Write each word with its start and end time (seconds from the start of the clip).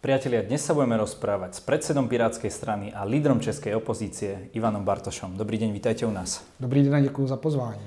Priatelia, 0.00 0.40
dnes 0.40 0.64
sa 0.64 0.72
budeme 0.72 0.96
rozprávať 0.96 1.50
s 1.50 1.60
predsedom 1.60 2.08
Pirátskej 2.08 2.48
strany 2.48 2.88
a 2.88 3.04
lídrom 3.04 3.36
českej 3.36 3.76
opozície 3.76 4.48
Ivanom 4.56 4.80
Bartošom. 4.80 5.36
Dobrý 5.36 5.60
deň, 5.60 5.76
vítajte 5.76 6.08
u 6.08 6.10
nás. 6.10 6.40
Dobrý 6.56 6.88
den 6.88 6.94
a 6.96 7.00
děkuji 7.00 7.26
za 7.26 7.36
pozvání. 7.36 7.84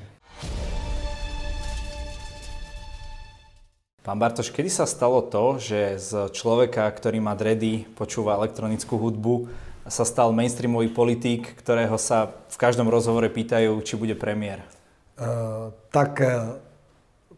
Pán 4.05 4.19
Bartoš, 4.21 4.53
kedy 4.53 4.69
sa 4.69 4.85
stalo 4.85 5.25
to, 5.25 5.57
že 5.57 5.97
z 5.97 6.29
človeka, 6.29 6.85
ktorý 6.93 7.17
má 7.17 7.33
dredy, 7.33 7.89
počúva 7.97 8.37
elektronickú 8.37 8.93
hudbu, 8.93 9.49
sa 9.89 10.05
stal 10.05 10.29
mainstreamový 10.37 10.93
politik, 10.93 11.57
ktorého 11.65 11.97
sa 11.97 12.29
v 12.29 12.57
každom 12.61 12.93
rozhovore 12.93 13.25
pýtajú, 13.25 13.81
či 13.81 13.97
bude 13.97 14.13
premiér? 14.13 14.61
Uh, 15.17 15.73
tak 15.89 16.21
uh, 16.21 16.61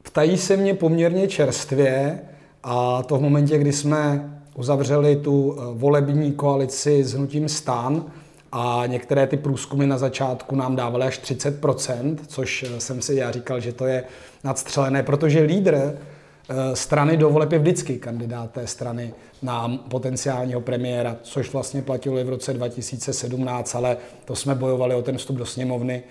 ptají 0.03 0.35
se 0.35 0.57
mě 0.59 0.75
poměrně 0.75 1.27
čerstvě 1.31 2.19
a 2.63 3.03
to 3.07 3.17
v 3.17 3.21
momentě, 3.21 3.57
kdy 3.57 3.71
jsme 3.71 4.34
uzavřeli 4.55 5.15
tu 5.15 5.57
eh, 5.57 5.61
volební 5.73 6.31
koalici 6.31 7.03
s 7.03 7.13
hnutím 7.13 7.49
stan 7.49 8.05
a 8.51 8.83
některé 8.87 9.27
ty 9.27 9.37
průzkumy 9.37 9.87
na 9.87 9.97
začátku 9.97 10.55
nám 10.55 10.75
dávaly 10.75 11.05
až 11.05 11.21
30%, 11.21 12.17
což 12.27 12.63
eh, 12.63 12.79
jsem 12.79 13.01
si 13.01 13.15
já 13.15 13.31
říkal, 13.31 13.59
že 13.59 13.73
to 13.73 13.85
je 13.85 14.03
nadstřelené, 14.43 15.03
protože 15.03 15.39
lídr 15.39 15.75
eh, 15.75 16.75
strany 16.75 17.17
do 17.17 17.29
voleb 17.29 17.51
je 17.51 17.59
vždycky 17.59 17.97
kandidát 17.97 18.51
té 18.51 18.67
strany 18.67 19.13
na 19.41 19.77
potenciálního 19.89 20.61
premiéra, 20.61 21.15
což 21.21 21.53
vlastně 21.53 21.81
platilo 21.81 22.17
i 22.17 22.23
v 22.23 22.29
roce 22.29 22.53
2017, 22.53 23.75
ale 23.75 23.97
to 24.25 24.35
jsme 24.35 24.55
bojovali 24.55 24.95
o 24.95 25.01
ten 25.01 25.17
vstup 25.17 25.35
do 25.35 25.45
sněmovny 25.45 26.03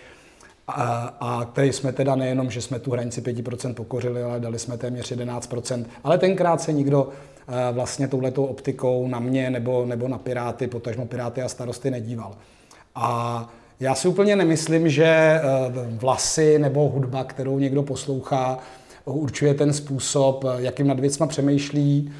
a, 0.69 1.17
a 1.21 1.45
který 1.45 1.73
jsme 1.73 1.93
teda 1.93 2.15
nejenom, 2.17 2.51
že 2.51 2.61
jsme 2.63 2.79
tu 2.79 2.91
hranici 2.91 3.21
5% 3.21 3.75
pokořili, 3.75 4.23
ale 4.23 4.41
dali 4.41 4.59
jsme 4.59 4.79
téměř 4.79 5.13
11%. 5.13 5.85
Ale 6.05 6.19
tenkrát 6.19 6.61
se 6.61 6.73
nikdo 6.73 7.09
vlastně 7.73 8.09
touhletou 8.09 8.45
optikou 8.45 9.09
na 9.09 9.21
mě 9.21 9.51
nebo, 9.51 9.87
nebo 9.87 10.09
na 10.09 10.19
Piráty, 10.19 10.67
potažmo 10.67 11.07
Piráty 11.07 11.43
a 11.43 11.49
starosty 11.49 11.91
nedíval. 11.91 12.35
A 12.95 13.49
já 13.81 13.95
si 13.95 14.09
úplně 14.09 14.37
nemyslím, 14.37 14.89
že 14.89 15.05
eh, 15.05 15.41
vlasy 15.89 16.59
nebo 16.59 16.89
hudba, 16.89 17.25
kterou 17.25 17.59
někdo 17.59 17.83
poslouchá, 17.83 18.59
určuje 19.05 19.55
ten 19.55 19.73
způsob, 19.73 20.45
eh, 20.45 20.63
jakým 20.63 20.87
nad 20.87 21.01
věcma 21.01 21.27
přemýšlí. 21.27 22.13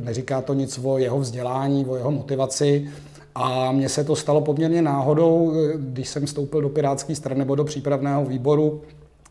Neříká 0.00 0.40
to 0.40 0.54
nic 0.54 0.80
o 0.84 0.98
jeho 0.98 1.18
vzdělání, 1.18 1.86
o 1.86 1.96
jeho 1.96 2.10
motivaci. 2.10 2.88
A 3.34 3.72
mně 3.72 3.88
se 3.88 4.04
to 4.04 4.16
stalo 4.16 4.40
poměrně 4.40 4.82
náhodou, 4.82 5.52
když 5.76 6.08
jsem 6.08 6.26
vstoupil 6.26 6.60
do 6.60 6.68
Pirátské 6.68 7.14
strany 7.14 7.38
nebo 7.38 7.54
do 7.54 7.64
přípravného 7.64 8.24
výboru, 8.24 8.82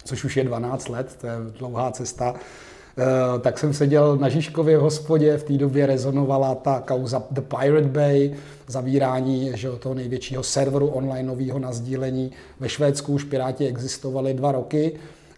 což 0.05 0.23
už 0.23 0.38
je 0.38 0.44
12 0.44 0.89
let, 0.89 1.17
to 1.22 1.28
je 1.28 1.33
dlouhá 1.57 1.91
cesta, 1.91 2.35
Eh, 2.35 2.39
tak 3.41 3.59
jsem 3.59 3.73
seděl 3.73 4.17
na 4.17 4.30
Žižkově 4.30 4.77
hospodě, 4.77 5.38
v 5.38 5.44
té 5.44 5.53
době 5.53 5.86
rezonovala 5.86 6.55
ta 6.55 6.83
kauza 6.86 7.23
The 7.31 7.41
Pirate 7.41 7.88
Bay, 7.88 8.31
zavírání 8.67 9.52
že, 9.53 9.69
toho 9.69 9.95
největšího 9.95 10.44
serveru 10.44 10.88
online 10.88 11.27
nového 11.27 11.59
na 11.59 11.72
sdílení. 11.72 12.31
Ve 12.59 12.69
Švédsku 12.69 13.13
už 13.13 13.23
Piráti 13.23 13.67
existovali 13.67 14.33
dva 14.33 14.52
roky 14.52 14.94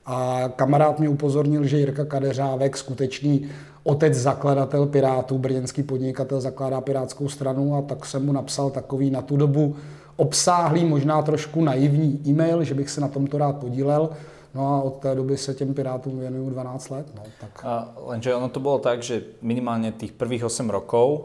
a 0.06 0.50
kamarád 0.56 1.00
mě 1.00 1.10
upozornil, 1.10 1.66
že 1.66 1.78
Jirka 1.78 2.06
Kadeřávek, 2.06 2.78
skutečný 2.78 3.48
otec 3.84 4.14
zakladatel 4.14 4.86
Pirátů, 4.86 5.38
brněnský 5.38 5.84
podnikatel, 5.84 6.42
zakládá 6.42 6.82
Pirátskou 6.82 7.30
stranu 7.30 7.76
a 7.76 7.82
tak 7.82 8.06
jsem 8.06 8.26
mu 8.26 8.32
napsal 8.32 8.70
takový 8.70 9.10
na 9.10 9.22
tu 9.22 9.38
dobu 9.38 9.76
obsáhlý, 10.16 10.86
možná 10.86 11.22
trošku 11.22 11.64
naivní 11.64 12.22
e-mail, 12.28 12.64
že 12.64 12.74
bych 12.74 12.90
se 12.90 13.02
na 13.02 13.08
tomto 13.08 13.38
rád 13.38 13.58
podílel. 13.58 14.10
No 14.56 14.76
a 14.76 14.82
od 14.82 14.96
té 15.00 15.16
doby 15.16 15.38
se 15.38 15.54
těm 15.54 15.74
Pirátům 15.74 16.20
věnuju 16.20 16.50
12 16.50 16.90
let. 16.90 17.08
No, 17.16 17.24
tak. 17.42 17.66
A, 17.66 17.94
lenže 17.98 18.36
ono 18.36 18.50
to 18.50 18.60
bylo 18.60 18.80
tak, 18.80 19.04
že 19.04 19.24
minimálně 19.42 19.92
těch 19.92 20.12
prvých 20.12 20.46
8 20.46 20.70
rokov 20.70 21.22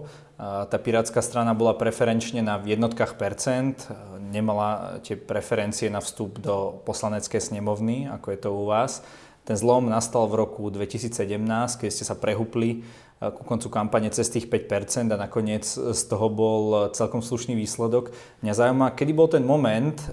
ta 0.69 0.79
Pirátska 0.79 1.21
strana 1.23 1.53
bola 1.53 1.77
preferenčne 1.77 2.41
na 2.41 2.57
jednotkách 2.65 3.21
percent, 3.21 3.77
nemala 4.33 4.97
tie 5.05 5.13
preferencie 5.13 5.93
na 5.93 6.01
vstup 6.01 6.41
do 6.41 6.81
poslaneckej 6.89 7.41
snemovny, 7.41 8.09
ako 8.09 8.27
je 8.33 8.39
to 8.41 8.49
u 8.49 8.65
vás. 8.65 9.05
Ten 9.45 9.57
zlom 9.57 9.89
nastal 9.89 10.29
v 10.29 10.47
roku 10.47 10.71
2017, 10.71 11.11
keď 11.81 11.91
ste 11.91 12.05
sa 12.05 12.15
prehupli 12.15 12.85
ku 13.21 13.45
koncu 13.45 13.69
kampane 13.69 14.09
cez 14.09 14.33
tých 14.33 14.49
5% 14.49 15.13
a 15.13 15.17
nakoniec 15.21 15.69
z 15.77 16.03
toho 16.09 16.33
bol 16.33 16.89
celkom 16.97 17.21
slušný 17.21 17.53
výsledok. 17.53 18.17
Mňa 18.41 18.55
zaujíma, 18.57 18.97
kedy 18.97 19.13
bol 19.13 19.29
ten 19.29 19.45
moment 19.45 19.93
e, 20.01 20.09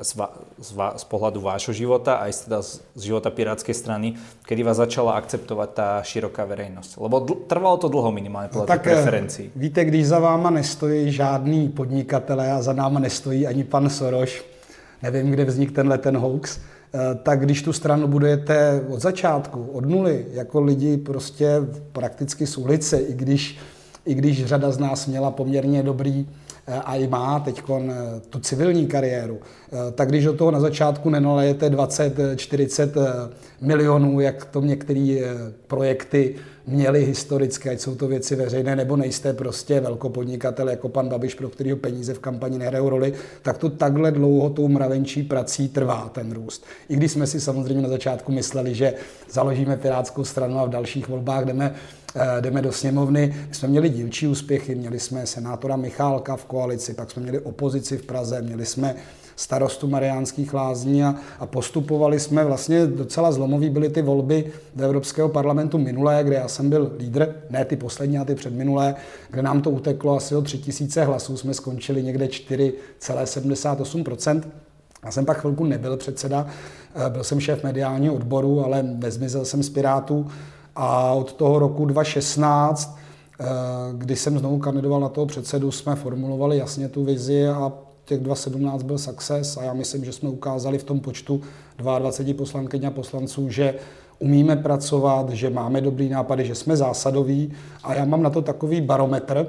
z, 0.00 0.16
va, 0.16 0.32
z, 0.56 0.72
va, 0.72 0.96
z 0.96 1.04
pohľadu 1.04 1.44
vášho 1.44 1.76
života, 1.76 2.16
aj 2.24 2.48
teda 2.48 2.64
z 2.64 2.80
života 2.96 3.28
Pirátskej 3.28 3.76
strany, 3.76 4.16
kedy 4.48 4.64
vás 4.64 4.80
začala 4.80 5.20
akceptovať 5.20 5.68
tá 5.76 5.88
široká 6.00 6.48
verejnosť? 6.48 6.96
Lebo 6.96 7.16
dl- 7.20 7.44
trvalo 7.44 7.76
to 7.76 7.92
dlho 7.92 8.08
minimálne 8.08 8.48
podľa 8.48 8.64
no, 8.64 8.72
tak, 8.72 8.88
e, 8.88 8.88
preferencií. 8.88 9.46
Víte, 9.52 9.84
když 9.84 10.16
za 10.16 10.18
váma 10.18 10.48
nestojí 10.48 11.12
žádný 11.12 11.68
podnikatelé 11.68 12.56
a 12.56 12.64
za 12.64 12.72
náma 12.72 13.04
nestojí 13.04 13.44
ani 13.44 13.68
pan 13.68 13.92
Soroš, 13.92 14.40
nevím, 15.04 15.28
kde 15.30 15.44
vznik 15.44 15.76
tenhle 15.76 15.98
ten 16.00 16.16
hoax, 16.16 16.56
Eh, 16.56 16.75
tak 17.22 17.40
když 17.40 17.62
tu 17.62 17.72
stranu 17.72 18.08
budujete 18.08 18.84
od 18.88 19.00
začátku, 19.00 19.68
od 19.72 19.86
nuly, 19.86 20.26
jako 20.32 20.60
lidi 20.60 20.96
prostě 20.96 21.50
prakticky 21.92 22.46
z 22.46 22.58
ulice, 22.58 22.98
i 22.98 23.14
když, 23.14 23.58
i 24.04 24.14
když 24.14 24.46
řada 24.46 24.70
z 24.70 24.78
nás 24.78 25.06
měla 25.06 25.30
poměrně 25.30 25.82
dobrý 25.82 26.26
eh, 26.28 26.45
a 26.84 26.96
i 26.96 27.06
má 27.06 27.40
teď 27.40 27.62
eh, 27.70 27.92
tu 28.30 28.38
civilní 28.38 28.86
kariéru, 28.86 29.38
tak 29.94 30.08
když 30.08 30.24
do 30.24 30.32
toho 30.32 30.50
na 30.50 30.60
začátku 30.60 31.10
nenalejete 31.10 31.70
20-40 31.70 32.90
milionů, 33.60 34.20
jak 34.20 34.44
to 34.44 34.60
některé 34.60 35.18
projekty 35.66 36.34
měli 36.66 37.04
historicky, 37.04 37.70
ať 37.70 37.80
jsou 37.80 37.94
to 37.94 38.08
věci 38.08 38.36
veřejné, 38.36 38.76
nebo 38.76 38.96
nejste 38.96 39.32
prostě 39.32 39.80
velkopodnikatel 39.80 40.68
jako 40.68 40.88
pan 40.88 41.08
Babiš, 41.08 41.34
pro 41.34 41.48
kterého 41.48 41.76
peníze 41.76 42.14
v 42.14 42.18
kampani 42.18 42.58
nehrajou 42.58 42.88
roli, 42.88 43.12
tak 43.42 43.58
to 43.58 43.70
takhle 43.70 44.10
dlouho 44.10 44.50
tou 44.50 44.68
mravenčí 44.68 45.22
prací 45.22 45.68
trvá 45.68 46.10
ten 46.14 46.32
růst. 46.32 46.64
I 46.88 46.96
když 46.96 47.12
jsme 47.12 47.26
si 47.26 47.40
samozřejmě 47.40 47.82
na 47.82 47.88
začátku 47.88 48.32
mysleli, 48.32 48.74
že 48.74 48.94
založíme 49.30 49.76
Pirátskou 49.76 50.24
stranu 50.24 50.58
a 50.58 50.64
v 50.64 50.70
dalších 50.70 51.08
volbách 51.08 51.44
jdeme 51.44 51.74
eh, 51.74 52.05
jdeme 52.40 52.62
do 52.62 52.72
sněmovny. 52.72 53.34
My 53.48 53.54
jsme 53.54 53.68
měli 53.68 53.88
dílčí 53.88 54.26
úspěchy, 54.26 54.74
měli 54.74 55.00
jsme 55.00 55.26
senátora 55.26 55.76
Michálka 55.76 56.36
v 56.36 56.44
koalici, 56.44 56.94
pak 56.94 57.10
jsme 57.10 57.22
měli 57.22 57.38
opozici 57.38 57.98
v 57.98 58.02
Praze, 58.02 58.42
měli 58.42 58.66
jsme 58.66 58.94
starostu 59.36 59.88
Mariánských 59.88 60.54
lázní 60.54 61.04
a, 61.04 61.14
a 61.38 61.46
postupovali 61.46 62.20
jsme 62.20 62.44
vlastně 62.44 62.86
docela 62.86 63.32
zlomový 63.32 63.70
byly 63.70 63.88
ty 63.88 64.02
volby 64.02 64.52
do 64.76 64.84
Evropského 64.84 65.28
parlamentu 65.28 65.78
minulé, 65.78 66.24
kde 66.24 66.36
já 66.36 66.48
jsem 66.48 66.70
byl 66.70 66.92
lídr, 66.98 67.34
ne 67.50 67.64
ty 67.64 67.76
poslední 67.76 68.18
a 68.18 68.24
ty 68.24 68.34
předminulé, 68.34 68.94
kde 69.30 69.42
nám 69.42 69.62
to 69.62 69.70
uteklo 69.70 70.16
asi 70.16 70.36
o 70.36 70.42
3000 70.42 71.04
hlasů, 71.04 71.36
jsme 71.36 71.54
skončili 71.54 72.02
někde 72.02 72.26
4,78%. 72.26 74.42
Já 75.04 75.10
jsem 75.10 75.24
pak 75.24 75.40
chvilku 75.40 75.64
nebyl 75.64 75.96
předseda, 75.96 76.46
eh, 77.06 77.10
byl 77.10 77.24
jsem 77.24 77.40
šéf 77.40 77.64
mediálního 77.64 78.14
odboru, 78.14 78.64
ale 78.64 78.82
nezmizel 78.82 79.44
jsem 79.44 79.62
z 79.62 79.68
Pirátů 79.68 80.26
a 80.76 81.12
od 81.12 81.32
toho 81.32 81.58
roku 81.58 81.84
2016 81.84 82.98
eh, 83.40 83.44
kdy 83.92 84.16
jsem 84.16 84.38
znovu 84.38 84.58
kandidoval 84.58 85.00
na 85.00 85.08
toho 85.08 85.26
předsedu, 85.26 85.70
jsme 85.70 85.96
formulovali 85.96 86.58
jasně 86.58 86.88
tu 86.88 87.04
vizi 87.04 87.48
a 87.48 87.72
těch 88.04 88.20
2017 88.20 88.82
byl 88.82 88.98
success 88.98 89.56
a 89.56 89.62
já 89.62 89.72
myslím, 89.72 90.04
že 90.04 90.12
jsme 90.12 90.28
ukázali 90.28 90.78
v 90.78 90.84
tom 90.84 91.00
počtu 91.00 91.40
22 91.78 92.34
poslankyň 92.34 92.84
a 92.84 92.90
poslanců, 92.90 93.50
že 93.50 93.74
umíme 94.18 94.56
pracovat, 94.56 95.30
že 95.30 95.50
máme 95.50 95.80
dobrý 95.80 96.08
nápady, 96.08 96.44
že 96.44 96.54
jsme 96.54 96.76
zásadoví. 96.76 97.52
A 97.84 97.94
já 97.94 98.04
mám 98.04 98.22
na 98.22 98.30
to 98.30 98.42
takový 98.42 98.80
barometr, 98.80 99.46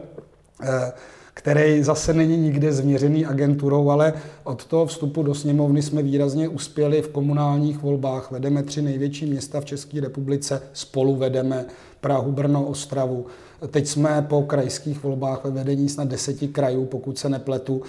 eh, 0.64 0.92
který 1.38 1.84
zase 1.84 2.14
není 2.14 2.38
nikde 2.38 2.74
změřený 2.74 3.26
agenturou, 3.26 3.90
ale 3.90 4.14
od 4.44 4.66
toho 4.66 4.86
vstupu 4.86 5.24
do 5.24 5.36
sněmovny 5.36 5.82
jsme 5.82 6.04
výrazně 6.04 6.48
uspěli 6.48 7.02
v 7.02 7.08
komunálních 7.08 7.82
volbách. 7.82 8.32
Vedeme 8.32 8.64
tři 8.64 8.82
největší 8.82 9.26
města 9.26 9.62
v 9.62 9.66
České 9.66 10.02
republice, 10.02 10.62
spolu 10.74 11.16
vedeme 11.16 11.66
Prahu, 12.02 12.32
Brno, 12.32 12.66
Ostravu. 12.66 13.26
Teď 13.72 13.88
jsme 13.88 14.26
po 14.30 14.42
krajských 14.42 15.04
volbách 15.04 15.46
ve 15.46 15.52
vedení 15.52 15.90
snad 15.90 16.08
deseti 16.08 16.48
krajů, 16.48 16.86
pokud 16.86 17.18
se 17.18 17.30
nepletu 17.30 17.82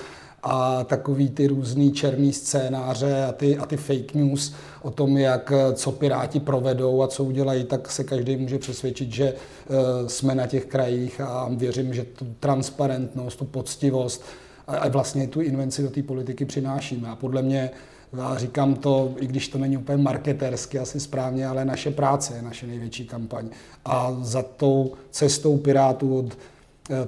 a 0.43 0.85
takový 0.85 1.29
ty 1.29 1.46
různý 1.46 1.93
černý 1.93 2.32
scénáře 2.32 3.25
a 3.25 3.32
ty, 3.32 3.58
a 3.58 3.67
ty 3.67 3.76
fake 3.76 4.14
news 4.14 4.55
o 4.82 4.90
tom, 4.90 5.17
jak 5.17 5.52
co 5.75 5.93
Piráti 5.93 6.40
provedou 6.40 7.02
a 7.02 7.08
co 7.08 7.25
udělají, 7.25 7.64
tak 7.64 7.90
se 7.90 8.05
každý 8.05 8.37
může 8.37 8.58
přesvědčit, 8.58 9.12
že 9.12 9.32
uh, 9.32 9.76
jsme 10.06 10.35
na 10.35 10.46
těch 10.46 10.64
krajích 10.64 11.20
a 11.20 11.49
věřím, 11.52 11.94
že 11.94 12.05
tu 12.05 12.26
transparentnost, 12.40 13.38
tu 13.38 13.44
poctivost 13.44 14.25
a, 14.67 14.88
vlastně 14.88 15.29
tu 15.29 15.40
invenci 15.40 15.82
do 15.82 15.90
té 15.90 16.02
politiky 16.02 16.44
přinášíme. 16.44 17.08
A 17.08 17.17
podle 17.17 17.43
mě 17.43 17.70
já 18.17 18.38
říkám 18.38 18.75
to, 18.75 19.14
i 19.17 19.26
když 19.26 19.49
to 19.49 19.58
není 19.58 19.76
úplně 19.76 19.99
marketersky 20.02 20.79
asi 20.79 21.00
správně, 21.00 21.46
ale 21.46 21.64
naše 21.64 21.91
práce 21.91 22.37
je 22.37 22.43
naše 22.43 22.67
největší 22.67 23.06
kampaň. 23.06 23.49
A 23.84 24.17
za 24.20 24.43
tou 24.43 24.93
cestou 25.11 25.56
Pirátů 25.56 26.19
od 26.19 26.26
Eh, 26.32 26.57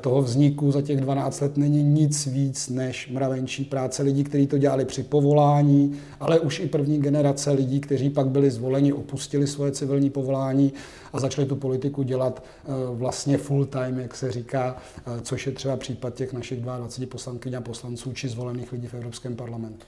toho 0.01 0.23
vzniku 0.23 0.71
za 0.71 0.83
těch 0.83 1.01
12 1.01 1.41
let 1.41 1.57
není 1.57 1.83
nic 1.83 2.27
víc 2.27 2.69
než 2.69 3.09
mravenčí 3.11 3.65
práce 3.65 4.03
lidí, 4.03 4.25
kteří 4.25 4.47
to 4.47 4.59
dělali 4.59 4.85
při 4.85 5.03
povolání, 5.03 5.97
ale 6.21 6.41
už 6.41 6.61
i 6.61 6.67
první 6.67 7.01
generace 7.01 7.51
lidí, 7.51 7.81
kteří 7.81 8.11
pak 8.11 8.29
byli 8.29 8.51
zvoleni, 8.51 8.93
opustili 8.93 9.47
svoje 9.47 9.73
civilní 9.73 10.11
povolání 10.11 10.73
a 11.13 11.21
začali 11.21 11.47
tu 11.47 11.57
politiku 11.57 12.03
dělat 12.03 12.43
eh, 12.43 12.71
vlastně 12.95 13.39
full 13.39 13.65
time, 13.65 13.99
jak 13.99 14.17
se 14.17 14.33
říká, 14.33 14.77
eh, 14.77 15.21
což 15.21 15.47
je 15.47 15.53
třeba 15.53 15.77
případ 15.77 16.15
těch 16.15 16.33
našich 16.33 16.61
22 16.61 17.07
poslankyň 17.07 17.55
a 17.55 17.61
poslanců 17.61 18.13
či 18.13 18.29
zvolených 18.29 18.73
lidí 18.73 18.87
v 18.87 18.95
Evropském 18.95 19.37
parlamentu. 19.37 19.87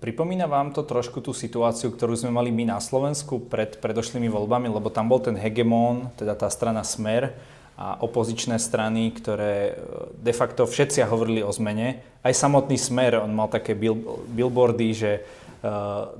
Pripomína 0.00 0.46
vám 0.46 0.76
to 0.76 0.84
trošku 0.84 1.24
tú 1.24 1.32
situáciu, 1.32 1.88
ktorú 1.88 2.12
sme 2.12 2.28
mali 2.28 2.52
my 2.52 2.68
na 2.68 2.78
Slovensku 2.84 3.40
pred 3.40 3.80
predošlými 3.80 4.28
voľbami, 4.28 4.68
lebo 4.68 4.92
tam 4.92 5.08
bol 5.08 5.24
ten 5.24 5.36
hegemón, 5.40 6.12
teda 6.20 6.36
tá 6.36 6.52
strana 6.52 6.84
Smer, 6.84 7.32
a 7.80 7.96
opozičné 8.04 8.60
strany, 8.60 9.08
ktoré 9.08 9.72
e, 9.72 9.74
de 10.20 10.34
facto 10.36 10.68
všetci 10.68 11.00
hovorili 11.08 11.40
o 11.40 11.48
zmene. 11.48 12.04
Aj 12.20 12.36
samotný 12.36 12.76
Smer, 12.76 13.16
on 13.24 13.32
mal 13.32 13.48
také 13.48 13.72
billboardy, 13.72 14.88
že 14.92 15.24
uh, 15.64 16.12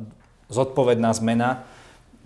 zodpovedná 0.48 1.12
zmena. 1.12 1.68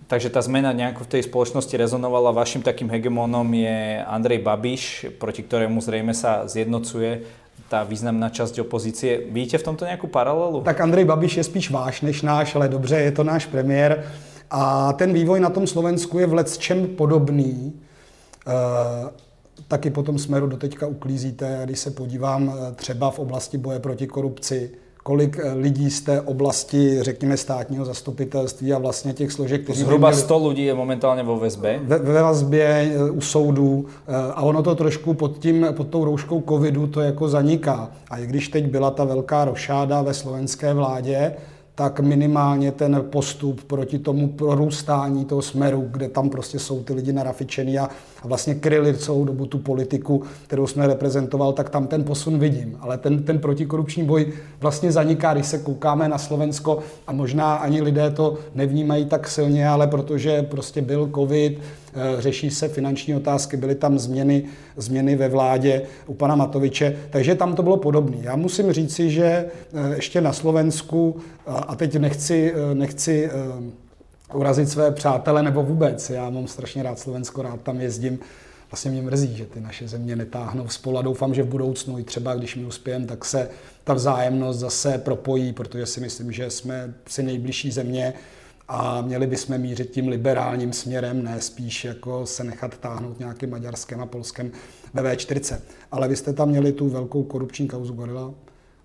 Takže 0.07 0.31
tá 0.31 0.39
zmena 0.39 0.71
nejako 0.71 1.03
v 1.03 1.11
tej 1.19 1.21
spoločnosti 1.27 1.75
rezonovala. 1.75 2.31
Vašim 2.31 2.63
takým 2.63 2.87
hegemónom 2.87 3.43
je 3.51 3.99
Andrej 4.07 4.39
Babiš, 4.39 5.11
proti 5.19 5.43
ktorému 5.43 5.83
zrejme 5.83 6.15
sa 6.15 6.47
zjednocuje 6.47 7.27
tá 7.67 7.83
významná 7.83 8.31
časť 8.31 8.63
opozície. 8.63 9.27
Vidíte 9.27 9.59
v 9.59 9.67
tomto 9.75 9.83
nejakú 9.83 10.07
paralelu? 10.07 10.63
Tak 10.63 10.79
Andrej 10.79 11.03
Babiš 11.09 11.43
je 11.43 11.49
spíš 11.51 11.67
váš 11.67 11.99
než 11.99 12.23
náš, 12.23 12.55
ale 12.55 12.71
dobře, 12.71 12.95
je 12.95 13.11
to 13.11 13.27
náš 13.27 13.49
premiér. 13.51 14.07
A 14.47 14.93
ten 14.95 15.11
vývoj 15.11 15.43
na 15.43 15.51
tom 15.51 15.67
Slovensku 15.67 16.23
je 16.23 16.31
v 16.31 16.37
čem 16.63 16.95
podobný. 16.95 17.75
Uh, 18.45 19.11
taky 19.67 19.89
potom 19.89 20.19
smeru 20.19 20.47
doteďka 20.47 20.87
uklízíte. 20.87 21.61
Když 21.65 21.79
se 21.79 21.91
podívám 21.91 22.53
eh, 22.53 22.71
třeba 22.75 23.11
v 23.11 23.19
oblasti 23.19 23.57
boje 23.57 23.79
proti 23.79 24.07
korupci, 24.07 24.71
kolik 25.03 25.39
eh, 25.39 25.53
lidí 25.53 25.91
z 25.91 26.01
té 26.01 26.21
oblasti, 26.21 26.97
řekněme, 27.01 27.37
státního 27.37 27.85
zastupitelství 27.85 28.73
a 28.73 28.77
vlastně 28.77 29.13
těch 29.13 29.31
složek, 29.31 29.63
kteří... 29.63 29.81
Zhruba 29.81 30.13
100 30.13 30.47
lidí 30.47 30.65
je 30.65 30.73
momentálně 30.73 31.23
vo 31.23 31.39
vazbě? 31.39 31.79
Ve, 31.83 31.97
ve 31.97 32.21
vazbě 32.21 32.65
eh, 32.65 33.11
u 33.11 33.21
soudů 33.21 33.85
a 34.33 34.41
ono 34.41 34.63
to 34.63 34.75
trošku 34.75 35.13
pod, 35.13 35.39
tím, 35.39 35.67
pod 35.71 35.87
tou 35.87 36.05
rouškou 36.05 36.43
covidu 36.49 36.87
to 36.87 37.01
jako 37.01 37.29
zaniká. 37.29 37.91
A 38.09 38.17
i 38.17 38.27
když 38.27 38.47
teď 38.47 38.65
byla 38.65 38.91
ta 38.91 39.03
velká 39.03 39.45
rošáda 39.45 40.01
ve 40.01 40.13
slovenské 40.13 40.73
vládě, 40.73 41.35
tak 41.75 41.99
minimálně 41.99 42.71
ten 42.71 43.03
postup 43.09 43.63
proti 43.63 43.99
tomu 43.99 44.27
prorůstání 44.27 45.25
toho 45.25 45.41
smeru, 45.41 45.87
kde 45.91 46.09
tam 46.09 46.29
prostě 46.29 46.59
jsou 46.59 46.83
ty 46.83 46.93
lidi 46.93 47.13
narafičený 47.13 47.79
a, 47.79 47.89
a 48.21 48.27
vlastně 48.27 48.55
kryli 48.55 48.97
celou 48.97 49.25
dobu 49.25 49.45
tu 49.45 49.57
politiku, 49.57 50.23
kterou 50.47 50.67
jsme 50.67 50.87
reprezentoval, 50.87 51.53
tak 51.53 51.69
tam 51.69 51.87
ten 51.87 52.03
posun 52.03 52.39
vidím. 52.39 52.77
Ale 52.79 52.97
ten, 52.97 53.23
ten 53.23 53.39
protikorupční 53.39 54.03
boj 54.03 54.33
vlastně 54.59 54.91
zaniká, 54.91 55.33
když 55.33 55.45
se 55.45 55.57
koukáme 55.57 56.09
na 56.09 56.17
Slovensko 56.17 56.79
a 57.07 57.11
možná 57.11 57.55
ani 57.55 57.81
lidé 57.81 58.11
to 58.11 58.37
nevnímají 58.55 59.05
tak 59.05 59.27
silně, 59.27 59.69
ale 59.69 59.87
protože 59.87 60.41
prostě 60.43 60.81
byl 60.81 61.09
covid, 61.15 61.59
řeší 62.19 62.49
se 62.49 62.67
finanční 62.67 63.15
otázky, 63.15 63.57
byly 63.57 63.75
tam 63.75 63.99
změny, 63.99 64.43
změny 64.77 65.15
ve 65.15 65.29
vládě 65.29 65.81
u 66.07 66.13
pana 66.13 66.35
Matoviče, 66.35 66.97
takže 67.09 67.35
tam 67.35 67.55
to 67.55 67.63
bylo 67.63 67.77
podobné. 67.77 68.17
Já 68.21 68.35
musím 68.35 68.71
říci, 68.71 69.09
že 69.09 69.25
eh, 69.25 69.95
ještě 69.95 70.21
na 70.21 70.33
Slovensku, 70.33 71.17
a 71.47 71.75
teď 71.75 71.95
nechci, 71.95 72.53
eh, 72.55 72.75
nechci 72.75 73.29
urazit 74.33 74.69
své 74.69 74.91
přátele 74.91 75.43
nebo 75.43 75.63
vůbec, 75.63 76.09
já 76.09 76.29
mám 76.29 76.47
strašně 76.47 76.83
rád 76.83 76.99
Slovensko, 76.99 77.41
rád 77.41 77.61
tam 77.61 77.81
jezdím, 77.81 78.19
vlastně 78.71 78.91
mě 78.91 79.01
mrzí, 79.01 79.37
že 79.37 79.45
ty 79.45 79.61
naše 79.61 79.87
země 79.87 80.15
netáhnou 80.15 80.67
spolu 80.67 80.97
a 80.97 81.01
doufám, 81.01 81.33
že 81.33 81.43
v 81.43 81.47
budoucnu 81.47 81.99
i 81.99 82.03
třeba, 82.03 82.35
když 82.35 82.55
my 82.55 82.65
uspějeme, 82.65 83.05
tak 83.05 83.25
se 83.25 83.49
ta 83.83 83.93
vzájemnost 83.93 84.59
zase 84.59 84.97
propojí, 84.97 85.53
protože 85.53 85.85
si 85.85 86.01
myslím, 86.01 86.31
že 86.31 86.49
jsme 86.49 86.93
si 87.07 87.23
nejbližší 87.23 87.71
země 87.71 88.13
a 88.67 89.01
měli 89.01 89.27
bychom 89.27 89.57
mířit 89.57 89.91
tím 89.91 90.07
liberálním 90.07 90.73
směrem, 90.73 91.23
ne 91.23 91.41
spíš 91.41 91.85
jako 91.85 92.25
se 92.25 92.43
nechat 92.43 92.77
táhnout 92.77 93.19
nějakým 93.19 93.49
maďarském 93.49 94.01
a 94.01 94.05
polském 94.05 94.51
ve 94.93 95.03
V4. 95.15 95.57
Ale 95.91 96.07
vy 96.07 96.15
jste 96.15 96.33
tam 96.33 96.49
měli 96.49 96.71
tu 96.71 96.89
velkou 96.89 97.23
korupční 97.23 97.67
kauzu 97.67 97.93
Gorila 97.93 98.33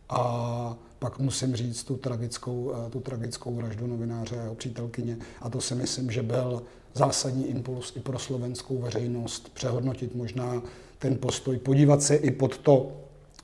a 0.09 0.77
pak 0.99 1.19
musím 1.19 1.57
říct 1.57 1.85
tu 1.85 1.97
tragickou, 1.97 2.73
eh, 2.75 2.91
tu 2.91 3.01
tragickou 3.01 3.55
vraždu 3.55 3.87
novináře 3.87 4.39
a 4.39 4.43
jeho 4.43 4.55
přítelkyně. 4.55 5.17
A 5.41 5.51
to 5.51 5.61
si 5.61 5.75
myslím, 5.75 6.11
že 6.11 6.23
byl 6.23 6.63
zásadní 6.95 7.47
impuls 7.47 7.97
i 7.97 8.01
pro 8.01 8.19
slovenskou 8.19 8.79
veřejnost 8.79 9.55
přehodnotit 9.55 10.15
možná 10.15 10.63
ten 10.99 11.17
postoj, 11.17 11.59
podívat 11.59 12.03
se 12.03 12.15
i 12.17 12.31
pod 12.31 12.59
to, 12.59 12.93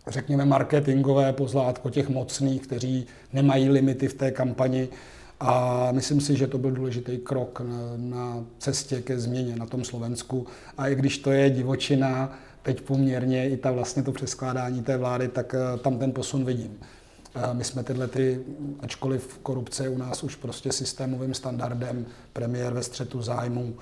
řekněme, 0.06 0.44
marketingové 0.44 1.32
pozlátko 1.32 1.90
těch 1.90 2.08
mocných, 2.08 2.62
kteří 2.62 3.06
nemají 3.32 3.68
limity 3.68 4.08
v 4.08 4.14
té 4.14 4.30
kampani, 4.30 4.88
a 5.40 5.88
myslím 5.92 6.20
si, 6.20 6.36
že 6.36 6.46
to 6.46 6.58
byl 6.58 6.70
důležitý 6.70 7.18
krok 7.18 7.62
na, 7.96 8.44
cestě 8.58 9.02
ke 9.02 9.18
změně 9.18 9.56
na 9.56 9.66
tom 9.66 9.84
Slovensku. 9.84 10.46
A 10.78 10.88
i 10.88 10.94
když 10.94 11.18
to 11.18 11.30
je 11.30 11.50
divočina, 11.50 12.38
teď 12.62 12.80
poměrně 12.80 13.50
i 13.50 13.56
ta 13.56 13.70
vlastně 13.70 14.02
to 14.02 14.12
přeskládání 14.12 14.82
té 14.82 14.96
vlády, 14.96 15.28
tak 15.28 15.54
eh, 15.54 15.78
tam 15.78 15.98
ten 15.98 16.12
posun 16.12 16.44
vidím. 16.44 16.78
Eh, 17.34 17.54
my 17.54 17.64
jsme 17.64 17.84
tyhle 17.84 18.08
ty, 18.08 18.40
ačkoliv 18.80 19.38
korupce 19.42 19.84
je 19.84 19.88
u 19.88 19.98
nás 19.98 20.22
už 20.22 20.34
prostě 20.36 20.72
systémovým 20.72 21.34
standardem, 21.34 22.06
premiér 22.32 22.72
ve 22.72 22.82
střetu 22.82 23.22
zájmu, 23.22 23.74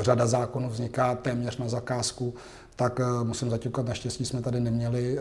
řada 0.00 0.26
zákonů 0.26 0.68
vzniká 0.68 1.14
téměř 1.14 1.58
na 1.58 1.68
zakázku, 1.68 2.34
tak 2.76 3.00
eh, 3.00 3.24
musím 3.24 3.50
zaťukat, 3.50 3.86
naštěstí 3.86 4.24
jsme 4.24 4.42
tady 4.42 4.60
neměli 4.60 5.18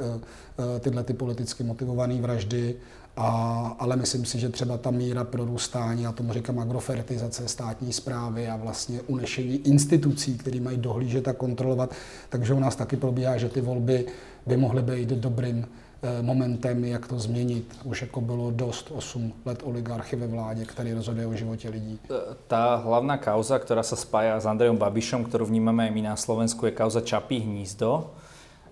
tyhle 0.80 1.04
ty 1.04 1.14
politicky 1.14 1.64
motivované 1.64 2.22
vraždy 2.22 2.76
a, 3.18 3.76
ale 3.80 3.96
myslím 3.96 4.26
si, 4.26 4.40
že 4.40 4.50
třeba 4.50 4.78
ta 4.78 4.92
míra 4.92 5.24
prorůstání, 5.24 6.08
a 6.08 6.12
tomu 6.12 6.34
říkám 6.34 6.60
agrofertizace 6.60 7.48
státní 7.48 7.94
zprávy 7.94 8.48
a 8.48 8.56
vlastně 8.56 9.02
unešení 9.02 9.56
institucí, 9.68 10.38
které 10.38 10.60
mají 10.60 10.78
dohlížet 10.78 11.28
a 11.28 11.34
kontrolovat, 11.34 11.92
takže 12.30 12.54
u 12.54 12.60
nás 12.60 12.76
taky 12.76 12.98
probíhá, 12.98 13.38
že 13.38 13.50
ty 13.50 13.62
volby 13.62 14.06
by 14.48 14.58
mohly 14.58 14.82
být 14.82 15.10
dobrým 15.10 15.66
eh, 15.68 15.89
momentem, 16.22 16.86
jak 16.86 17.08
to 17.08 17.20
změnit. 17.20 17.78
Už 17.84 18.02
jako 18.02 18.22
bylo 18.22 18.52
dost 18.52 18.92
8 18.92 19.34
let 19.46 19.60
oligarchy 19.64 20.16
ve 20.16 20.28
vládě, 20.28 20.66
který 20.66 20.94
rozhoduje 20.94 21.28
o 21.28 21.34
životě 21.34 21.70
lidí. 21.70 22.00
Ta 22.48 22.76
hlavná 22.76 23.18
kauza, 23.18 23.60
která 23.60 23.84
se 23.84 23.96
spája 23.96 24.40
s 24.40 24.46
Andrejom 24.46 24.78
Babišom, 24.78 25.24
kterou 25.24 25.46
vnímáme 25.46 25.88
i 25.88 25.92
my 25.92 26.02
na 26.02 26.16
Slovensku, 26.16 26.66
je 26.66 26.72
kauza 26.72 27.02
Čapí 27.02 27.40
hnízdo 27.40 28.12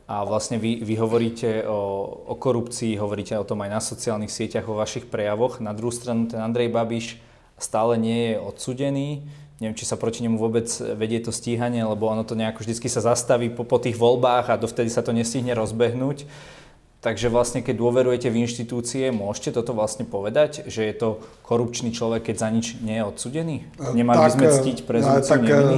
a 0.08 0.24
vlastne 0.24 0.56
vy, 0.56 0.88
vy 0.88 0.96
hovoríte 0.96 1.68
o, 1.68 2.08
o 2.32 2.34
korupcii, 2.40 2.96
hovoríte 2.96 3.36
o 3.36 3.44
tom 3.44 3.60
aj 3.68 3.70
na 3.76 3.82
sociálnych 3.84 4.32
sieťach, 4.32 4.64
vo 4.64 4.80
vašich 4.80 5.12
prejavoch. 5.12 5.60
Na 5.60 5.76
druhú 5.76 5.92
stranu 5.92 6.32
ten 6.32 6.40
Andrej 6.40 6.72
Babiš 6.72 7.20
stále 7.60 8.00
nie 8.00 8.32
je 8.32 8.36
odsudený. 8.40 9.28
Neviem, 9.60 9.76
či 9.76 9.84
sa 9.84 10.00
proti 10.00 10.24
nemu 10.24 10.40
vôbec 10.40 10.70
vedie 10.96 11.20
to 11.20 11.36
stíhanie, 11.36 11.84
lebo 11.84 12.08
ono 12.08 12.24
to 12.24 12.40
nejako 12.40 12.64
vždycky 12.64 12.88
sa 12.88 13.04
zastaví 13.04 13.52
po, 13.52 13.68
po 13.68 13.84
tých 13.84 14.00
voľbách 14.00 14.48
a 14.48 14.56
dovtedy 14.56 14.88
sa 14.88 15.04
to 15.04 15.12
nestihne 15.12 15.52
rozbehnúť. 15.52 16.24
Takže 17.02 17.30
vlastne, 17.30 17.62
keď 17.62 17.78
dôverujete 17.78 18.28
v 18.34 18.42
inštitúcie, 18.42 19.14
môžete 19.14 19.54
toto 19.54 19.78
vlastne 19.78 20.04
povedať, 20.04 20.66
že 20.66 20.82
je 20.82 20.96
to 20.98 21.10
korupčný 21.46 21.94
človek, 21.94 22.34
keď 22.34 22.36
za 22.38 22.50
nič 22.50 22.66
nie 22.82 22.98
je 22.98 23.04
odsudený? 23.06 23.56
Nemali 23.94 24.18
by 24.18 24.32
sme 24.34 24.48
ctiť 24.50 24.78
prezumciu 24.84 25.30
tak, 25.30 25.42
neviny? 25.46 25.78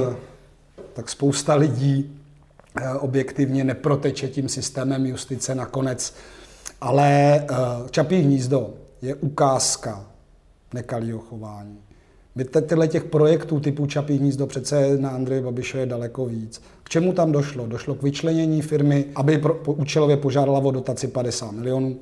Tak 0.96 1.06
spousta 1.12 1.54
lidí 1.60 2.20
Eh, 2.76 2.94
objektivně 2.98 3.64
neproteče 3.64 4.28
tím 4.28 4.48
systémem 4.48 5.06
justice 5.06 5.54
nakonec. 5.54 6.14
Ale 6.80 7.36
eh, 7.36 7.56
Čapí 7.90 8.16
hnízdo 8.20 8.74
je 9.02 9.14
ukázka 9.14 10.06
nekalého 10.74 11.18
chování. 11.18 11.78
My 12.34 12.44
tyhle 12.44 12.88
těch 12.88 13.04
projektů 13.04 13.60
typu 13.60 13.86
Čapí 13.86 14.18
hnízdo 14.18 14.46
přece 14.46 14.98
na 14.98 15.10
Andreje 15.10 15.42
Babiše 15.42 15.78
je 15.78 15.86
daleko 15.86 16.26
víc. 16.26 16.62
K 16.82 16.88
čemu 16.88 17.12
tam 17.12 17.32
došlo? 17.32 17.66
Došlo 17.66 17.94
k 17.94 18.02
vyčlenění 18.02 18.62
firmy, 18.62 19.04
aby 19.14 19.38
pro, 19.38 19.54
po, 19.54 19.72
účelově 19.72 20.16
požádala 20.16 20.58
o 20.58 20.70
dotaci 20.70 21.08
50 21.08 21.52
milionů. 21.52 21.96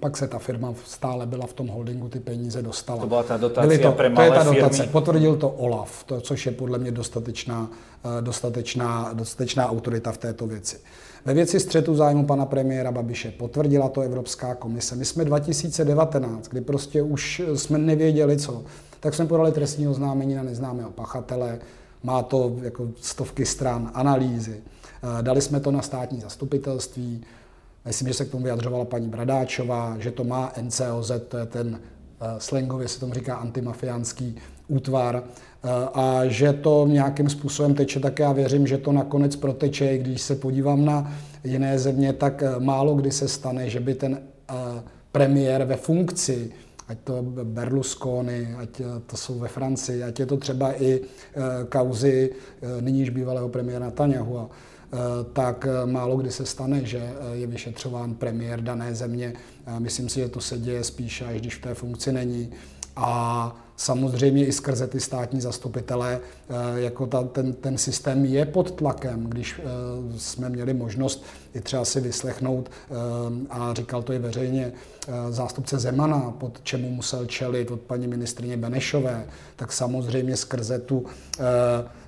Pak 0.00 0.16
se 0.16 0.28
ta 0.28 0.38
firma 0.38 0.74
stále 0.84 1.26
byla 1.26 1.46
v 1.46 1.52
tom 1.52 1.68
holdingu, 1.68 2.08
ty 2.08 2.20
peníze 2.20 2.62
dostala. 2.62 3.00
To 3.00 3.06
byla 3.06 3.22
ta 3.22 3.36
dotace 3.36 3.78
to, 3.78 3.92
pre 3.92 4.08
malé 4.08 4.28
to 4.28 4.34
je 4.34 4.38
ta 4.38 4.52
dotace. 4.52 4.76
Firmy. 4.76 4.92
Potvrdil 4.92 5.36
to 5.36 5.50
OLAF, 5.50 6.04
to, 6.04 6.20
což 6.20 6.46
je 6.46 6.52
podle 6.52 6.78
mě 6.78 6.90
dostatečná, 6.90 7.70
eh, 8.04 8.22
dostatečná, 8.22 9.10
dostatečná 9.12 9.70
autorita 9.70 10.12
v 10.12 10.18
této 10.18 10.46
věci. 10.46 10.76
Ve 11.24 11.34
věci 11.34 11.60
střetu 11.60 11.94
zájmu 11.94 12.26
pana 12.26 12.46
premiéra 12.46 12.92
Babiše 12.92 13.30
potvrdila 13.30 13.88
to 13.88 14.00
Evropská 14.00 14.54
komise. 14.54 14.96
My 14.96 15.04
jsme 15.04 15.24
2019, 15.24 16.48
kdy 16.48 16.60
prostě 16.60 17.02
už 17.02 17.42
jsme 17.54 17.78
nevěděli 17.78 18.36
co, 18.36 18.64
tak 19.00 19.14
jsme 19.14 19.26
podali 19.26 19.52
trestní 19.52 19.88
oznámení 19.88 20.34
na 20.34 20.42
neznámého 20.42 20.90
pachatele, 20.90 21.58
má 22.02 22.22
to 22.22 22.56
jako 22.62 22.88
stovky 23.00 23.46
stran 23.46 23.90
analýzy. 23.94 24.60
Eh, 24.62 25.22
dali 25.22 25.42
jsme 25.42 25.60
to 25.60 25.70
na 25.70 25.82
státní 25.82 26.20
zastupitelství, 26.20 27.24
Myslím, 27.84 28.08
že 28.08 28.14
se 28.14 28.24
k 28.24 28.30
tomu 28.30 28.42
vyjadřovala 28.44 28.84
paní 28.84 29.08
Bradáčová, 29.08 29.96
že 29.98 30.10
to 30.10 30.24
má 30.24 30.52
NCOZ, 30.60 31.12
to 31.28 31.36
je 31.36 31.46
ten 31.46 31.80
slangově 32.38 32.88
se 32.88 33.00
tomu 33.00 33.14
říká 33.14 33.36
antimafiánský 33.36 34.36
útvar, 34.68 35.22
a 35.94 36.20
že 36.24 36.52
to 36.52 36.86
nějakým 36.86 37.28
způsobem 37.28 37.74
teče, 37.74 38.00
tak 38.00 38.18
já 38.18 38.32
věřím, 38.32 38.66
že 38.66 38.78
to 38.78 38.92
nakonec 38.92 39.36
proteče. 39.36 39.98
Když 39.98 40.22
se 40.22 40.34
podívám 40.34 40.84
na 40.84 41.12
jiné 41.44 41.78
země, 41.78 42.12
tak 42.12 42.42
málo 42.58 42.94
kdy 42.94 43.10
se 43.10 43.28
stane, 43.28 43.70
že 43.70 43.80
by 43.80 43.94
ten 43.94 44.20
premiér 45.12 45.64
ve 45.64 45.76
funkci 45.76 46.50
ať 46.88 46.98
to 47.04 47.22
Berlusconi, 47.22 48.54
ať 48.58 48.82
to 49.06 49.16
jsou 49.16 49.38
ve 49.38 49.48
Francii, 49.48 50.02
ať 50.02 50.20
je 50.20 50.26
to 50.26 50.36
třeba 50.36 50.82
i 50.82 51.00
kauzy 51.68 52.30
nyníž 52.80 53.10
bývalého 53.10 53.48
premiéra 53.48 53.86
Netanyahu, 53.86 54.48
tak 55.32 55.66
málo 55.84 56.16
kdy 56.16 56.30
se 56.30 56.46
stane, 56.46 56.84
že 56.84 57.12
je 57.32 57.46
vyšetřován 57.46 58.14
premiér 58.14 58.60
dané 58.60 58.94
země. 58.94 59.32
Myslím 59.78 60.08
si, 60.08 60.20
že 60.20 60.28
to 60.28 60.40
se 60.40 60.58
děje 60.58 60.84
spíše, 60.84 61.24
až 61.24 61.40
když 61.40 61.54
v 61.54 61.62
té 61.62 61.74
funkci 61.74 62.12
není. 62.12 62.50
A 62.96 63.56
samozřejmě 63.78 64.46
i 64.46 64.52
skrze 64.52 64.86
ty 64.86 65.00
státní 65.00 65.40
zastupitele, 65.40 66.20
eh, 66.20 66.80
jako 66.80 67.06
ta, 67.06 67.22
ten, 67.22 67.52
ten 67.52 67.78
systém 67.78 68.24
je 68.24 68.46
pod 68.46 68.70
tlakem, 68.70 69.24
když 69.24 69.60
eh, 69.60 69.62
jsme 70.18 70.48
měli 70.48 70.74
možnost 70.74 71.24
i 71.54 71.60
třeba 71.60 71.84
si 71.84 72.00
vyslechnout, 72.00 72.70
eh, 72.90 72.94
a 73.50 73.74
říkal 73.74 74.02
to 74.02 74.12
i 74.12 74.18
veřejně, 74.18 74.72
zástupce 75.30 75.78
Zemana, 75.78 76.34
pod 76.38 76.60
čemu 76.62 76.90
musel 76.90 77.26
čelit 77.26 77.70
od 77.70 77.80
paní 77.80 78.06
ministrině 78.06 78.56
Benešové, 78.56 79.24
tak 79.56 79.72
samozřejmě 79.72 80.36
skrze 80.36 80.78
tu 80.78 81.04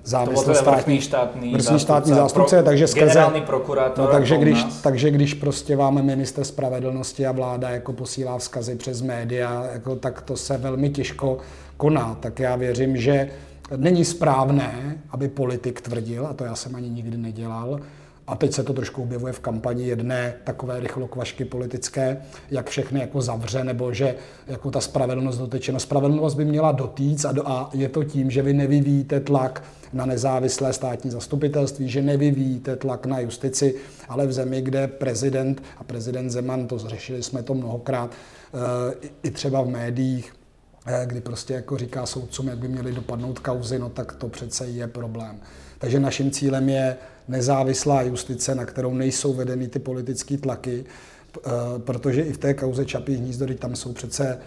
závislost 0.03 0.59
státní, 0.59 1.01
štátní, 1.01 1.53
vrstní 1.53 1.79
státní 1.79 2.13
zástupce, 2.13 2.55
pro, 2.55 2.65
takže 2.65 2.87
skrze, 2.87 3.05
generální 3.05 3.41
prokurátor. 3.41 4.05
No, 4.05 4.11
takže, 4.11 4.37
když, 4.37 4.63
takže 4.83 5.11
když 5.11 5.33
prostě 5.33 5.75
vám 5.75 6.05
minister 6.05 6.43
spravedlnosti 6.43 7.25
a 7.25 7.31
vláda 7.31 7.69
jako 7.69 7.93
posílá 7.93 8.37
vzkazy 8.37 8.75
přes 8.75 9.01
média, 9.01 9.69
jako, 9.73 9.95
tak 9.95 10.21
to 10.21 10.37
se 10.37 10.57
velmi 10.57 10.89
těžko 10.89 11.37
koná. 11.77 12.17
Tak 12.19 12.39
já 12.39 12.55
věřím, 12.55 12.97
že 12.97 13.29
není 13.75 14.05
správné, 14.05 14.97
aby 15.09 15.27
politik 15.27 15.81
tvrdil, 15.81 16.27
a 16.27 16.33
to 16.33 16.43
já 16.43 16.55
jsem 16.55 16.75
ani 16.75 16.89
nikdy 16.89 17.17
nedělal, 17.17 17.79
a 18.31 18.35
teď 18.35 18.53
se 18.53 18.63
to 18.63 18.73
trošku 18.73 19.01
objevuje 19.01 19.33
v 19.33 19.39
kampani 19.39 19.87
jedné 19.87 20.33
takové 20.43 20.79
rychlokvašky 20.79 21.45
politické, 21.45 22.21
jak 22.51 22.69
všechny 22.69 22.99
jako 22.99 23.21
zavře, 23.21 23.63
nebo 23.63 23.93
že 23.93 24.15
jako 24.47 24.71
ta 24.71 24.81
spravedlnost 24.81 25.39
doteče. 25.39 25.71
No 25.71 25.79
spravedlnost 25.79 26.37
by 26.37 26.45
měla 26.45 26.71
dotýct 26.71 27.25
a, 27.25 27.31
do, 27.31 27.47
a 27.47 27.69
je 27.73 27.89
to 27.89 28.03
tím, 28.03 28.31
že 28.31 28.41
vy 28.41 28.53
nevyvíjíte 28.53 29.19
tlak 29.19 29.63
na 29.93 30.05
nezávislé 30.05 30.73
státní 30.73 31.11
zastupitelství, 31.11 31.89
že 31.89 32.01
nevyvíjíte 32.01 32.75
tlak 32.75 33.05
na 33.05 33.19
justici, 33.19 33.75
ale 34.09 34.27
v 34.27 34.33
zemi, 34.33 34.61
kde 34.61 34.87
prezident 34.87 35.63
a 35.77 35.83
prezident 35.83 36.29
Zeman, 36.29 36.67
to 36.67 36.79
zřešili 36.79 37.23
jsme 37.23 37.43
to 37.43 37.53
mnohokrát, 37.53 38.11
eh, 38.11 39.07
i 39.23 39.31
třeba 39.31 39.61
v 39.61 39.67
médiích, 39.67 40.33
kdy 41.05 41.21
prostě 41.21 41.53
jako 41.53 41.77
říká 41.77 42.05
soudcům, 42.05 42.47
jak 42.47 42.57
by 42.57 42.67
měly 42.67 42.91
dopadnout 42.93 43.39
kauzy, 43.39 43.79
no 43.79 43.89
tak 43.89 44.11
to 44.15 44.29
přece 44.29 44.67
je 44.67 44.87
problém. 44.87 45.39
Takže 45.77 45.99
naším 45.99 46.31
cílem 46.31 46.69
je 46.69 46.97
nezávislá 47.27 48.01
justice, 48.01 48.55
na 48.55 48.65
kterou 48.65 48.93
nejsou 48.93 49.33
vedeny 49.33 49.67
ty 49.67 49.79
politické 49.79 50.37
tlaky, 50.37 50.85
eh, 50.85 51.49
protože 51.77 52.21
i 52.21 52.33
v 52.33 52.37
té 52.37 52.53
kauze 52.53 52.85
Čapí 52.85 53.15
hnízdo, 53.15 53.55
tam 53.55 53.75
jsou 53.75 53.93
přece 53.93 54.39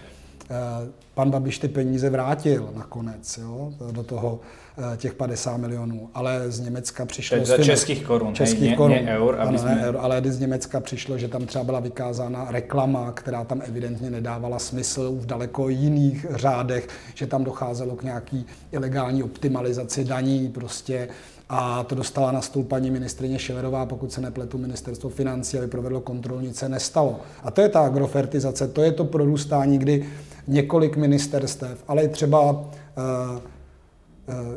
pan 1.15 1.31
Babiš 1.31 1.59
ty 1.59 1.69
peníze 1.69 2.11
vrátil 2.11 2.71
nakonec 2.75 3.39
jo, 3.39 3.73
do 3.93 4.03
toho 4.03 4.41
Eh, 4.79 4.97
těch 4.97 5.15
50 5.15 5.57
milionů, 5.57 6.11
ale 6.15 6.51
z 6.51 6.61
Německa 6.61 7.07
přišlo... 7.07 7.39
Teď 7.39 7.47
za 7.47 7.59
českých 7.59 8.05
korun, 8.05 8.35
českých 8.35 8.71
ne, 8.71 8.77
korun, 8.77 9.05
ne 9.05 9.19
eur, 9.19 9.35
aby 9.35 9.49
ano, 9.49 9.59
jsme... 9.59 9.75
ne 9.75 9.87
eur, 9.87 9.97
ale 10.01 10.23
z 10.25 10.41
Německa 10.41 10.81
přišlo, 10.81 11.19
že 11.19 11.29
tam 11.29 11.47
třeba 11.47 11.65
byla 11.65 11.81
vykázána 11.81 12.47
reklama, 12.51 13.13
která 13.13 13.45
tam 13.45 13.63
evidentně 13.65 14.11
nedávala 14.11 14.59
smysl 14.59 15.13
v 15.13 15.27
daleko 15.27 15.69
jiných 15.69 16.27
řádech, 16.31 16.89
že 17.15 17.27
tam 17.27 17.45
docházelo 17.45 17.97
k 17.97 18.03
nějaký 18.03 18.47
ilegální 18.73 19.23
optimalizaci 19.23 20.05
daní 20.05 20.49
prostě 20.49 21.09
a 21.49 21.85
to 21.85 21.95
dostala 21.95 22.33
na 22.33 22.41
stůl 22.41 22.65
paní 22.65 22.91
ministrině 22.91 23.39
Šelerová, 23.39 23.87
pokud 23.87 24.13
se 24.13 24.21
nepletu 24.21 24.59
ministerstvo 24.59 25.11
financí, 25.11 25.59
aby 25.59 25.67
provedlo 25.67 26.01
kontrolu, 26.01 26.41
nic 26.41 26.57
se 26.57 26.69
nestalo. 26.69 27.21
A 27.43 27.51
to 27.51 27.61
je 27.61 27.69
ta 27.69 27.81
agrofertizace, 27.81 28.69
to 28.69 28.83
je 28.83 28.93
to 28.93 29.05
prorůstání, 29.05 29.79
kdy 29.79 30.07
několik 30.49 30.97
ministerstev, 30.97 31.85
ale 31.89 32.03
i 32.03 32.09
třeba 32.09 32.51
uh, 32.51 32.59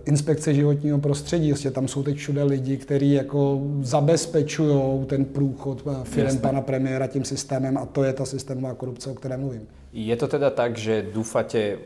inspekce 0.06 0.54
životního 0.54 1.00
prostředí. 1.00 1.52
Vlastně 1.52 1.72
tam 1.72 1.88
jsou 1.88 2.04
teď 2.04 2.18
všude 2.18 2.44
lidi, 2.44 2.78
kteří 2.78 3.14
jako 3.14 3.62
zabezpečují 3.82 5.06
ten 5.06 5.26
průchod 5.26 5.84
eh, 5.88 5.96
firm 6.04 6.38
pana 6.38 6.62
premiéra 6.62 7.08
tím 7.08 7.26
systémem 7.26 7.78
a 7.78 7.86
to 7.86 8.04
je 8.04 8.14
ta 8.14 8.26
systémová 8.26 8.74
korupce, 8.74 9.12
o 9.12 9.14
které 9.14 9.38
mluvím. 9.38 9.62
Je 9.94 10.16
to 10.16 10.28
teda 10.28 10.50
tak, 10.50 10.78
že 10.78 11.06
dúfate 11.14 11.78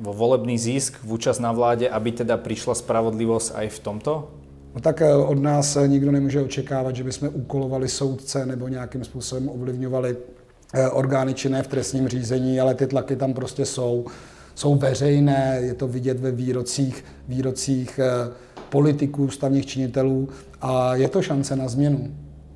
vo 0.00 0.12
volebný 0.12 0.58
zisk 0.58 0.98
v 1.04 1.12
účast 1.12 1.38
na 1.38 1.52
vládě, 1.52 1.88
aby 1.88 2.12
teda 2.12 2.36
přišla 2.36 2.74
spravodlivost 2.74 3.52
aj 3.54 3.68
v 3.68 3.78
tomto? 3.78 4.30
No 4.74 4.80
tak 4.80 5.02
eh, 5.02 5.14
od 5.14 5.38
nás 5.38 5.78
nikdo 5.86 6.12
nemůže 6.12 6.40
očekávat, 6.40 6.96
že 6.96 7.04
bychom 7.04 7.28
úkolovali 7.32 7.88
soudce 7.88 8.46
nebo 8.46 8.68
nějakým 8.68 9.04
způsobem 9.04 9.48
ovlivňovali 9.48 10.16
orgány 10.92 11.34
činné 11.34 11.62
v 11.62 11.66
trestním 11.66 12.08
řízení, 12.08 12.60
ale 12.60 12.74
ty 12.74 12.86
tlaky 12.86 13.16
tam 13.16 13.34
prostě 13.34 13.66
jsou 13.66 14.06
jsou 14.54 14.74
veřejné, 14.74 15.58
je 15.60 15.74
to 15.74 15.88
vidět 15.88 16.20
ve 16.20 16.30
výrocích, 16.30 17.04
výrocích 17.28 18.00
eh, 18.02 18.32
politiků, 18.68 19.24
ústavních 19.24 19.66
činitelů 19.66 20.28
a 20.60 20.94
je 20.94 21.08
to 21.08 21.22
šance 21.22 21.56
na 21.56 21.68
změnu 21.68 22.14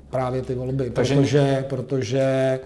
právě 0.09 0.41
ty 0.41 0.55
volby, 0.55 0.89
Takže... 0.89 1.15
protože, 1.15 1.65
protože 1.69 2.59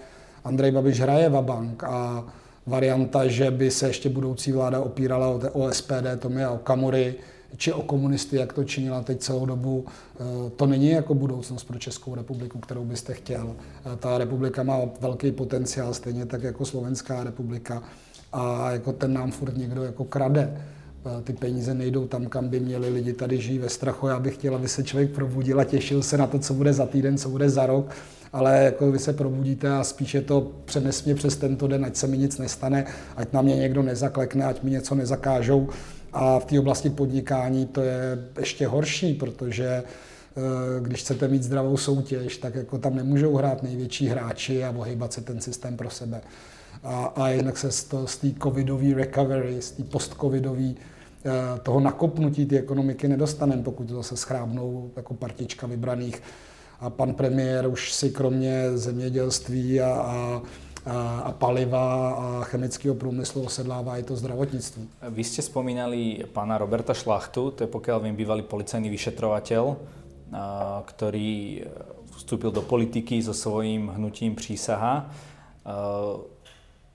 Andrej 0.44 0.70
Babiš 0.70 1.00
hraje 1.00 1.28
vabank 1.28 1.84
a 1.84 2.24
varianta, 2.66 3.28
že 3.28 3.50
by 3.50 3.70
se 3.70 3.86
ještě 3.86 4.08
budoucí 4.08 4.52
vláda 4.52 4.80
opírala 4.80 5.28
o, 5.28 5.40
o 5.52 5.72
SPD, 5.72 6.18
Tomia 6.18 6.50
Okamury, 6.50 7.14
či 7.56 7.72
o 7.72 7.82
komunisty, 7.82 8.36
jak 8.36 8.52
to 8.52 8.64
činila 8.64 9.02
teď 9.02 9.20
celou 9.20 9.46
dobu, 9.46 9.84
eh, 9.86 10.50
to 10.56 10.66
není 10.66 10.90
jako 10.90 11.14
budoucnost 11.14 11.64
pro 11.64 11.78
Českou 11.78 12.14
republiku, 12.14 12.58
kterou 12.58 12.84
byste 12.84 13.14
chtěl. 13.14 13.54
Eh, 13.58 13.96
ta 13.96 14.18
republika 14.18 14.62
má 14.62 14.78
velký 15.00 15.32
potenciál, 15.32 15.94
stejně 15.94 16.26
tak 16.26 16.42
jako 16.42 16.64
Slovenská 16.64 17.24
republika 17.24 17.82
a 18.32 18.70
jako 18.70 18.92
ten 18.92 19.12
nám 19.12 19.30
furt 19.30 19.56
někdo 19.56 19.82
jako 19.84 20.04
krade. 20.04 20.60
Ty 21.24 21.32
peníze 21.32 21.74
nejdou 21.74 22.06
tam, 22.06 22.26
kam 22.26 22.48
by 22.48 22.60
měli 22.60 22.88
lidi 22.88 23.12
tady 23.12 23.40
žijí 23.40 23.58
ve 23.58 23.68
strachu. 23.68 24.06
Já 24.06 24.20
bych 24.20 24.34
chtěl, 24.34 24.54
aby 24.54 24.68
se 24.68 24.82
člověk 24.82 25.10
probudil 25.10 25.60
a 25.60 25.64
těšil 25.64 26.02
se 26.02 26.16
na 26.16 26.26
to, 26.26 26.38
co 26.38 26.54
bude 26.54 26.72
za 26.72 26.86
týden, 26.86 27.18
co 27.18 27.28
bude 27.28 27.50
za 27.50 27.66
rok, 27.66 27.90
ale 28.32 28.64
jako 28.64 28.92
vy 28.92 28.98
se 28.98 29.12
probudíte 29.12 29.72
a 29.72 29.84
spíše 29.84 30.20
to 30.20 30.52
přenes 30.64 31.04
mě 31.04 31.14
přes 31.14 31.36
tento 31.36 31.66
den, 31.68 31.84
ať 31.84 31.96
se 31.96 32.06
mi 32.06 32.18
nic 32.18 32.38
nestane, 32.38 32.86
ať 33.16 33.32
na 33.32 33.42
mě 33.42 33.56
někdo 33.56 33.82
nezaklekne, 33.82 34.44
ať 34.44 34.62
mi 34.62 34.70
něco 34.70 34.94
nezakážou. 34.94 35.68
A 36.12 36.38
v 36.38 36.44
té 36.44 36.58
oblasti 36.58 36.90
podnikání 36.90 37.66
to 37.66 37.82
je 37.82 38.18
ještě 38.38 38.66
horší, 38.66 39.14
protože 39.14 39.66
eh, 39.66 40.40
když 40.80 41.00
chcete 41.00 41.28
mít 41.28 41.42
zdravou 41.42 41.76
soutěž, 41.76 42.36
tak 42.36 42.54
jako 42.54 42.78
tam 42.78 42.96
nemůžou 42.96 43.34
hrát 43.34 43.62
největší 43.62 44.08
hráči 44.08 44.64
a 44.64 44.74
ohýbat 44.76 45.12
se 45.12 45.20
ten 45.20 45.40
systém 45.40 45.76
pro 45.76 45.90
sebe 45.90 46.20
a, 46.82 47.04
a 47.04 47.28
jednak 47.28 47.58
se 47.58 47.70
z, 47.70 47.84
to, 47.84 48.06
z 48.06 48.16
té 48.16 48.28
covidové 48.42 48.94
recovery, 48.94 49.62
z 49.62 49.70
té 49.70 49.84
post-covidové 49.84 50.72
eh, 50.72 51.30
toho 51.62 51.80
nakopnutí 51.80 52.46
té 52.46 52.58
ekonomiky 52.58 53.08
nedostaneme, 53.08 53.62
pokud 53.62 53.88
to 53.88 53.94
zase 53.94 54.16
schrábnou 54.16 54.90
jako 54.96 55.14
partička 55.14 55.66
vybraných. 55.66 56.22
A 56.80 56.90
pan 56.90 57.14
premiér 57.14 57.66
už 57.66 57.92
si 57.92 58.10
kromě 58.10 58.78
zemědělství 58.78 59.80
a, 59.80 59.92
a 59.92 60.42
a 61.24 61.32
paliva 61.32 62.10
a 62.10 62.44
chemického 62.44 62.94
průmyslu 62.94 63.42
osedlává 63.42 63.98
i 63.98 64.02
to 64.02 64.16
zdravotnictví. 64.16 64.88
Vy 65.08 65.24
jste 65.24 65.42
spomínali 65.42 66.24
pana 66.32 66.58
Roberta 66.58 66.94
Šlachtu, 66.94 67.50
to 67.50 67.64
je 67.64 67.68
pokud 67.68 68.02
vím 68.02 68.16
bývalý 68.16 68.42
policajný 68.42 68.88
vyšetrovateľ, 68.90 69.76
který 70.84 71.62
vstúpil 72.16 72.50
do 72.50 72.62
politiky 72.62 73.22
so 73.22 73.36
svojím 73.36 73.88
hnutím 73.88 74.34
přísaha 74.34 75.10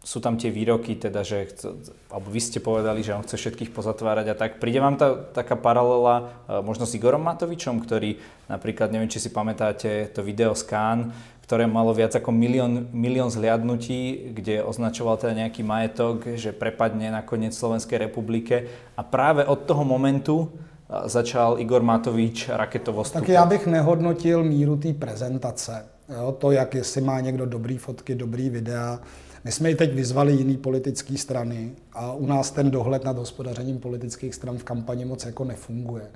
sú 0.05 0.21
tam 0.21 0.37
tie 0.37 0.53
výroky, 0.53 0.93
teda, 0.93 1.25
že 1.25 1.49
chce, 1.49 1.65
alebo 2.13 2.29
vy 2.29 2.37
ste 2.37 2.61
povedali, 2.61 3.01
že 3.01 3.17
on 3.17 3.25
chce 3.25 3.41
všetkých 3.41 3.73
pozatvárať 3.73 4.25
a 4.29 4.35
tak. 4.37 4.61
Príde 4.61 4.77
vám 4.77 5.01
tá 5.01 5.17
taká 5.17 5.57
paralela 5.57 6.45
e, 6.45 6.61
možno 6.61 6.85
s 6.85 6.93
Igorom 6.93 7.25
Matovičom, 7.25 7.81
ktorý 7.81 8.21
napríklad, 8.45 8.93
neviem, 8.93 9.09
či 9.09 9.17
si 9.17 9.33
pamätáte 9.33 10.13
to 10.13 10.21
video 10.21 10.53
Scan, 10.53 11.09
ktoré 11.41 11.65
malo 11.65 11.89
viac 11.89 12.13
ako 12.13 12.29
milión, 12.29 12.85
milión 12.93 13.33
zhliadnutí, 13.33 14.29
kde 14.37 14.61
označoval 14.61 15.17
teda 15.17 15.41
nejaký 15.41 15.65
majetok, 15.65 16.37
že 16.37 16.53
prepadne 16.53 17.09
nakoniec 17.09 17.57
Slovenskej 17.57 18.05
republike 18.05 18.69
a 18.93 19.01
práve 19.01 19.41
od 19.41 19.65
toho 19.65 19.81
momentu 19.81 20.53
e, 20.85 21.09
začal 21.09 21.57
Igor 21.57 21.81
Matovič 21.81 22.53
raketovo 22.53 23.01
stúpať. 23.01 23.25
Tak 23.25 23.33
já 23.33 23.45
bych 23.45 23.67
nehodnotil 23.67 24.45
míru 24.45 24.77
té 24.77 24.93
prezentace. 24.93 25.94
Jo, 26.09 26.31
to, 26.31 26.51
jak 26.51 26.75
jestli 26.75 27.01
má 27.01 27.19
někdo 27.19 27.45
dobrý 27.45 27.77
fotky, 27.77 28.15
dobrý 28.15 28.49
videa, 28.49 28.99
my 29.43 29.51
jsme 29.51 29.71
i 29.71 29.75
teď 29.75 29.93
vyzvali 29.93 30.33
jiný 30.33 30.57
politické 30.57 31.17
strany 31.17 31.71
a 31.93 32.13
u 32.13 32.25
nás 32.25 32.51
ten 32.51 32.71
dohled 32.71 33.03
nad 33.03 33.17
hospodařením 33.17 33.79
politických 33.79 34.35
stran 34.35 34.57
v 34.57 34.63
kampani 34.63 35.05
moc 35.05 35.25
jako 35.25 35.43
nefunguje. 35.43 36.07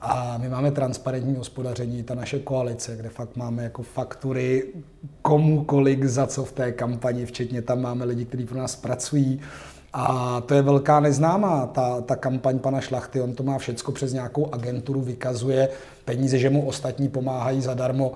A 0.00 0.38
my 0.38 0.48
máme 0.48 0.70
transparentní 0.70 1.34
hospodaření, 1.34 2.02
ta 2.02 2.14
naše 2.14 2.38
koalice, 2.38 2.96
kde 2.96 3.08
fakt 3.08 3.36
máme 3.36 3.64
jako 3.64 3.82
faktury 3.82 4.64
komu 5.22 5.64
kolik 5.64 6.04
za 6.04 6.26
co 6.26 6.44
v 6.44 6.52
té 6.52 6.72
kampani, 6.72 7.26
včetně 7.26 7.62
tam 7.62 7.80
máme 7.80 8.04
lidi, 8.04 8.24
kteří 8.24 8.46
pro 8.46 8.58
nás 8.58 8.76
pracují. 8.76 9.40
A 9.92 10.40
to 10.46 10.54
je 10.54 10.62
velká 10.62 11.00
neznámá, 11.00 11.66
ta, 11.66 12.00
ta 12.00 12.16
kampaň 12.16 12.58
pana 12.58 12.80
Šlachty, 12.80 13.20
on 13.20 13.34
to 13.34 13.42
má 13.42 13.58
všecko 13.58 13.92
přes 13.92 14.12
nějakou 14.12 14.54
agenturu, 14.54 15.00
vykazuje 15.00 15.68
peníze, 16.04 16.38
že 16.38 16.50
mu 16.50 16.66
ostatní 16.66 17.08
pomáhají 17.08 17.60
zadarmo, 17.60 18.12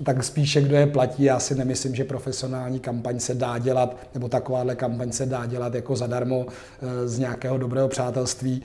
e, 0.00 0.04
tak 0.04 0.24
spíše 0.24 0.60
kdo 0.60 0.76
je 0.76 0.86
platí, 0.86 1.24
já 1.24 1.38
si 1.38 1.54
nemyslím, 1.54 1.94
že 1.94 2.04
profesionální 2.04 2.80
kampaň 2.80 3.20
se 3.20 3.34
dá 3.34 3.58
dělat, 3.58 3.96
nebo 4.14 4.28
takováhle 4.28 4.74
kampaň 4.74 5.12
se 5.12 5.26
dá 5.26 5.46
dělat 5.46 5.74
jako 5.74 5.96
zadarmo 5.96 6.46
e, 6.46 7.08
z 7.08 7.18
nějakého 7.18 7.58
dobrého 7.58 7.88
přátelství. 7.88 8.62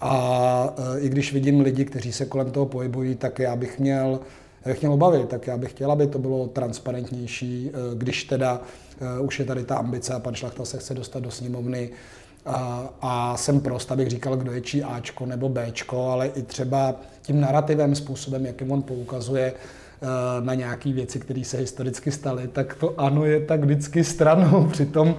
A 0.00 0.74
e, 0.96 1.00
i 1.00 1.08
když 1.08 1.32
vidím 1.32 1.60
lidi, 1.60 1.84
kteří 1.84 2.12
se 2.12 2.24
kolem 2.26 2.50
toho 2.50 2.66
pohybují, 2.66 3.14
tak 3.14 3.38
já 3.38 3.56
bych 3.56 3.78
měl, 3.78 4.20
já 4.64 4.72
bych 4.72 4.80
měl 4.80 4.92
obavy, 4.92 5.26
tak 5.26 5.46
já 5.46 5.56
bych 5.56 5.70
chtěl, 5.70 5.92
aby 5.92 6.06
to 6.06 6.18
bylo 6.18 6.46
transparentnější, 6.46 7.70
když 7.94 8.24
teda 8.24 8.60
už 9.20 9.38
je 9.38 9.44
tady 9.44 9.64
ta 9.64 9.76
ambice 9.76 10.14
a 10.14 10.18
pan 10.18 10.34
Šlachta 10.34 10.64
se 10.64 10.78
chce 10.78 10.94
dostat 10.94 11.22
do 11.22 11.30
sněmovny, 11.30 11.90
a, 12.46 12.88
a 13.00 13.36
jsem 13.36 13.60
prost, 13.60 13.92
abych 13.92 14.08
říkal, 14.08 14.36
kdo 14.36 14.52
je 14.52 14.60
čí 14.60 14.82
Ačko 14.82 15.26
nebo 15.26 15.48
Bčko, 15.48 16.10
ale 16.10 16.26
i 16.26 16.42
třeba 16.42 16.94
tím 17.22 17.40
narrativem, 17.40 17.94
způsobem, 17.94 18.46
jakým 18.46 18.72
on 18.72 18.82
poukazuje 18.82 19.52
na 20.40 20.54
nějaké 20.54 20.92
věci, 20.92 21.18
které 21.18 21.44
se 21.44 21.58
historicky 21.58 22.12
staly, 22.12 22.48
tak 22.48 22.74
to 22.74 23.00
ano 23.00 23.24
je 23.24 23.40
tak 23.40 23.64
vždycky 23.64 24.04
stranou. 24.04 24.66
Přitom 24.72 25.14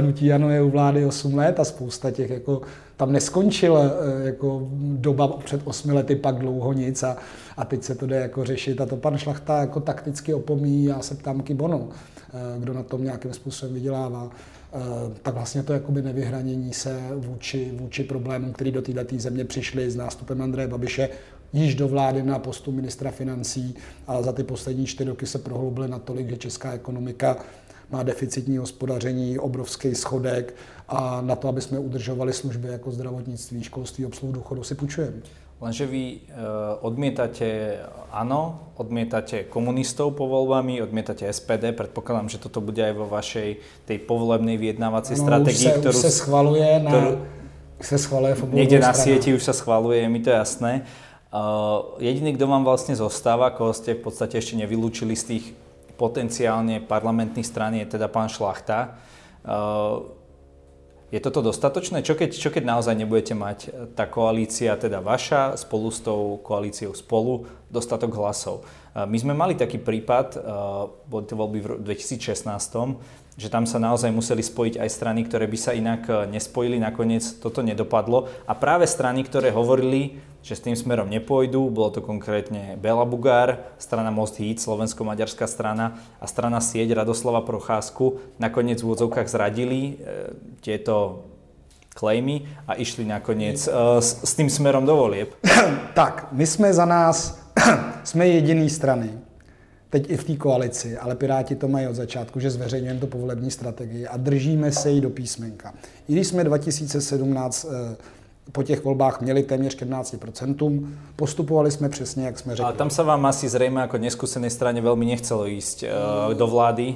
nutí 0.00 0.32
ano 0.32 0.50
je 0.50 0.62
u 0.62 0.70
vlády 0.70 1.06
8 1.06 1.34
let 1.34 1.60
a 1.60 1.64
spousta 1.64 2.10
těch 2.10 2.30
jako 2.30 2.62
tam 3.02 3.12
neskončil 3.12 3.78
eh, 3.78 4.26
jako 4.26 4.68
doba 4.96 5.28
před 5.28 5.60
osmi 5.64 5.92
lety, 5.92 6.16
pak 6.16 6.38
dlouho 6.38 6.72
nic 6.72 7.02
a, 7.02 7.16
a 7.56 7.64
teď 7.64 7.82
se 7.82 7.94
to 7.94 8.06
jde 8.06 8.16
jako 8.16 8.44
řešit. 8.44 8.80
A 8.80 8.86
to 8.86 8.96
pan 8.96 9.18
Šlachta 9.18 9.60
jako 9.60 9.80
takticky 9.80 10.34
opomíjí, 10.34 10.84
já 10.84 11.00
se 11.00 11.14
ptám 11.14 11.40
Kibono, 11.40 11.88
eh, 11.88 12.32
kdo 12.58 12.72
na 12.72 12.82
tom 12.82 13.04
nějakým 13.04 13.32
způsobem 13.32 13.74
vydělává. 13.74 14.30
Eh, 14.30 14.78
tak 15.22 15.34
vlastně 15.34 15.62
to 15.62 15.72
jakoby 15.72 16.02
nevyhranění 16.02 16.72
se 16.72 17.00
vůči, 17.16 17.72
vůči 17.74 18.04
problémům, 18.04 18.52
který 18.52 18.70
do 18.70 18.82
této 18.82 19.18
země 19.18 19.44
přišly 19.44 19.90
s 19.90 19.96
nástupem 19.96 20.42
Andreje 20.42 20.68
Babiše, 20.68 21.08
již 21.52 21.74
do 21.74 21.88
vlády 21.88 22.22
na 22.22 22.38
postu 22.38 22.72
ministra 22.72 23.10
financí 23.10 23.74
a 24.06 24.22
za 24.22 24.32
ty 24.32 24.42
poslední 24.42 24.86
čtyři 24.86 25.10
roky 25.10 25.26
se 25.26 25.38
prohloubily 25.38 25.88
natolik, 25.88 26.30
že 26.30 26.36
česká 26.36 26.72
ekonomika 26.72 27.36
má 27.92 28.02
deficitní 28.02 28.56
hospodaření, 28.56 29.38
obrovský 29.38 29.94
schodek 29.94 30.54
a 30.92 31.20
na 31.20 31.36
to, 31.36 31.48
aby 31.48 31.60
jsme 31.60 31.78
udržovali 31.78 32.32
služby 32.32 32.68
jako 32.68 32.90
zdravotnictví, 32.92 33.62
školství, 33.62 34.06
obsluhu 34.06 34.32
důchodu 34.32 34.62
si 34.64 34.74
půjčujeme. 34.74 35.16
Lenže 35.62 35.86
vy 35.86 36.18
uh, 36.18 36.82
odmietate 36.82 37.78
áno, 38.10 38.74
odmietate 38.74 39.46
komunistov 39.46 40.18
po 40.18 40.26
voľbami, 40.26 40.82
odmietate 40.82 41.22
SPD, 41.30 41.70
predpokladám, 41.70 42.26
že 42.34 42.42
toto 42.42 42.58
bude 42.58 42.82
aj 42.82 42.94
vo 42.98 43.06
vašej 43.06 43.62
tej 43.86 43.98
povolebnej 44.02 44.58
vyjednávacej 44.58 45.14
ano, 45.14 45.22
stratégii, 45.22 45.70
už 45.70 45.70
se, 45.70 45.78
ktorú... 45.78 45.94
Už 45.94 46.02
se 46.02 46.10
schvaluje 46.10 46.70
na... 46.82 46.90
Ktorú, 46.90 47.12
se 47.78 47.98
schvaluje 47.98 48.34
v 48.34 48.40
Niekde 48.58 48.78
na 48.82 48.90
sieti 48.90 49.30
už 49.30 49.42
sa 49.42 49.54
schvaluje, 49.54 50.02
je 50.02 50.08
mi 50.10 50.18
to 50.18 50.34
jasné. 50.34 50.82
Uh, 51.30 51.94
jediný, 52.02 52.34
kto 52.34 52.50
vám 52.50 52.66
vlastne 52.66 52.98
zostáva, 52.98 53.54
koho 53.54 53.70
ste 53.70 53.94
v 53.94 54.02
podstate 54.02 54.42
ešte 54.42 54.58
nevylúčili 54.58 55.14
z 55.14 55.24
tých 55.38 55.44
potenciálne 55.94 56.82
parlamentných 56.82 57.46
strán, 57.46 57.78
je 57.78 57.86
teda 57.86 58.10
pán 58.10 58.26
Šlachta. 58.26 58.98
Uh, 59.46 60.10
je 61.12 61.20
toto 61.20 61.44
dostatočné? 61.44 62.00
Čo 62.00 62.16
keď, 62.16 62.32
čo 62.32 62.48
keď 62.48 62.64
naozaj 62.64 62.96
nebudete 62.96 63.36
mať 63.36 63.58
e, 63.68 63.68
tá 63.92 64.08
koalícia, 64.08 64.72
teda 64.80 65.04
vaša, 65.04 65.60
spolu 65.60 65.92
s 65.92 66.00
tou 66.00 66.40
koalíciou 66.40 66.96
spolu, 66.96 67.44
dostatok 67.68 68.16
hlasov? 68.16 68.64
My 68.92 69.16
sme 69.16 69.32
mali 69.32 69.56
taký 69.56 69.80
prípad, 69.80 70.36
e, 70.36 70.38
boli 71.08 71.24
to 71.24 71.32
voľby 71.32 71.58
v 71.64 71.68
2016, 71.80 73.00
že 73.40 73.48
tam 73.48 73.64
sa 73.64 73.80
naozaj 73.80 74.12
museli 74.12 74.44
spojiť 74.44 74.76
aj 74.76 74.88
strany, 74.92 75.24
ktoré 75.24 75.48
by 75.48 75.58
sa 75.58 75.72
inak 75.72 76.28
nespojili, 76.28 76.76
nakoniec 76.76 77.24
toto 77.40 77.64
nedopadlo. 77.64 78.28
A 78.44 78.52
práve 78.52 78.84
strany, 78.84 79.24
ktoré 79.24 79.48
hovorili, 79.48 80.20
že 80.44 80.52
s 80.52 80.60
tým 80.60 80.76
smerom 80.76 81.08
nepôjdu. 81.08 81.72
Bolo 81.72 81.96
to 81.96 82.04
konkrétne 82.04 82.76
Bela 82.76 83.08
Bugár, 83.08 83.72
strana 83.80 84.12
Most 84.12 84.36
Hit, 84.36 84.60
slovensko-maďarská 84.60 85.48
strana 85.48 85.96
a 86.20 86.28
strana 86.28 86.60
Sieť 86.60 86.92
Radoslava 86.92 87.40
Procházku 87.40 88.20
nakoniec 88.36 88.84
v 88.84 88.92
úvodzovkách 88.92 89.32
zradili 89.32 89.80
e, 89.80 89.92
tieto 90.60 91.24
klejmy 91.92 92.48
a 92.68 92.74
išli 92.74 93.04
nakoniec 93.04 93.60
s, 93.68 94.08
s 94.24 94.32
tým 94.32 94.48
smerom 94.48 94.88
do 94.88 94.96
volieb. 94.96 95.36
Tak, 95.94 96.32
my 96.32 96.46
jsme 96.46 96.72
za 96.72 96.84
nás, 96.84 97.41
jsme 98.04 98.28
jediný 98.28 98.70
strany, 98.70 99.10
teď 99.90 100.10
i 100.10 100.16
v 100.16 100.24
té 100.24 100.36
koalici, 100.36 100.96
ale 100.96 101.14
Piráti 101.14 101.54
to 101.54 101.68
mají 101.68 101.86
od 101.86 101.94
začátku, 101.94 102.40
že 102.40 102.50
zveřejňujeme 102.50 103.00
to 103.00 103.06
povolební 103.06 103.50
strategii 103.50 104.06
a 104.06 104.16
držíme 104.16 104.72
se 104.72 104.90
jí 104.90 105.00
do 105.00 105.10
písmenka. 105.10 105.74
I 106.08 106.12
když 106.12 106.26
jsme 106.26 106.44
2017 106.44 107.66
po 108.52 108.62
těch 108.62 108.84
volbách 108.84 109.20
měli 109.20 109.42
téměř 109.42 109.76
14%. 109.76 110.86
Postupovali 111.16 111.70
jsme 111.70 111.88
přesně, 111.88 112.26
jak 112.26 112.38
jsme 112.38 112.56
řekli. 112.56 112.64
Ale 112.64 112.72
tam 112.72 112.90
se 112.90 113.02
vám 113.02 113.26
asi 113.26 113.48
zřejmě 113.48 113.78
jako 113.78 113.98
neskusené 113.98 114.50
straně 114.50 114.80
velmi 114.80 115.06
nechcelo 115.06 115.46
jít 115.46 115.84
uh, 116.28 116.34
do 116.34 116.46
vlády. 116.46 116.94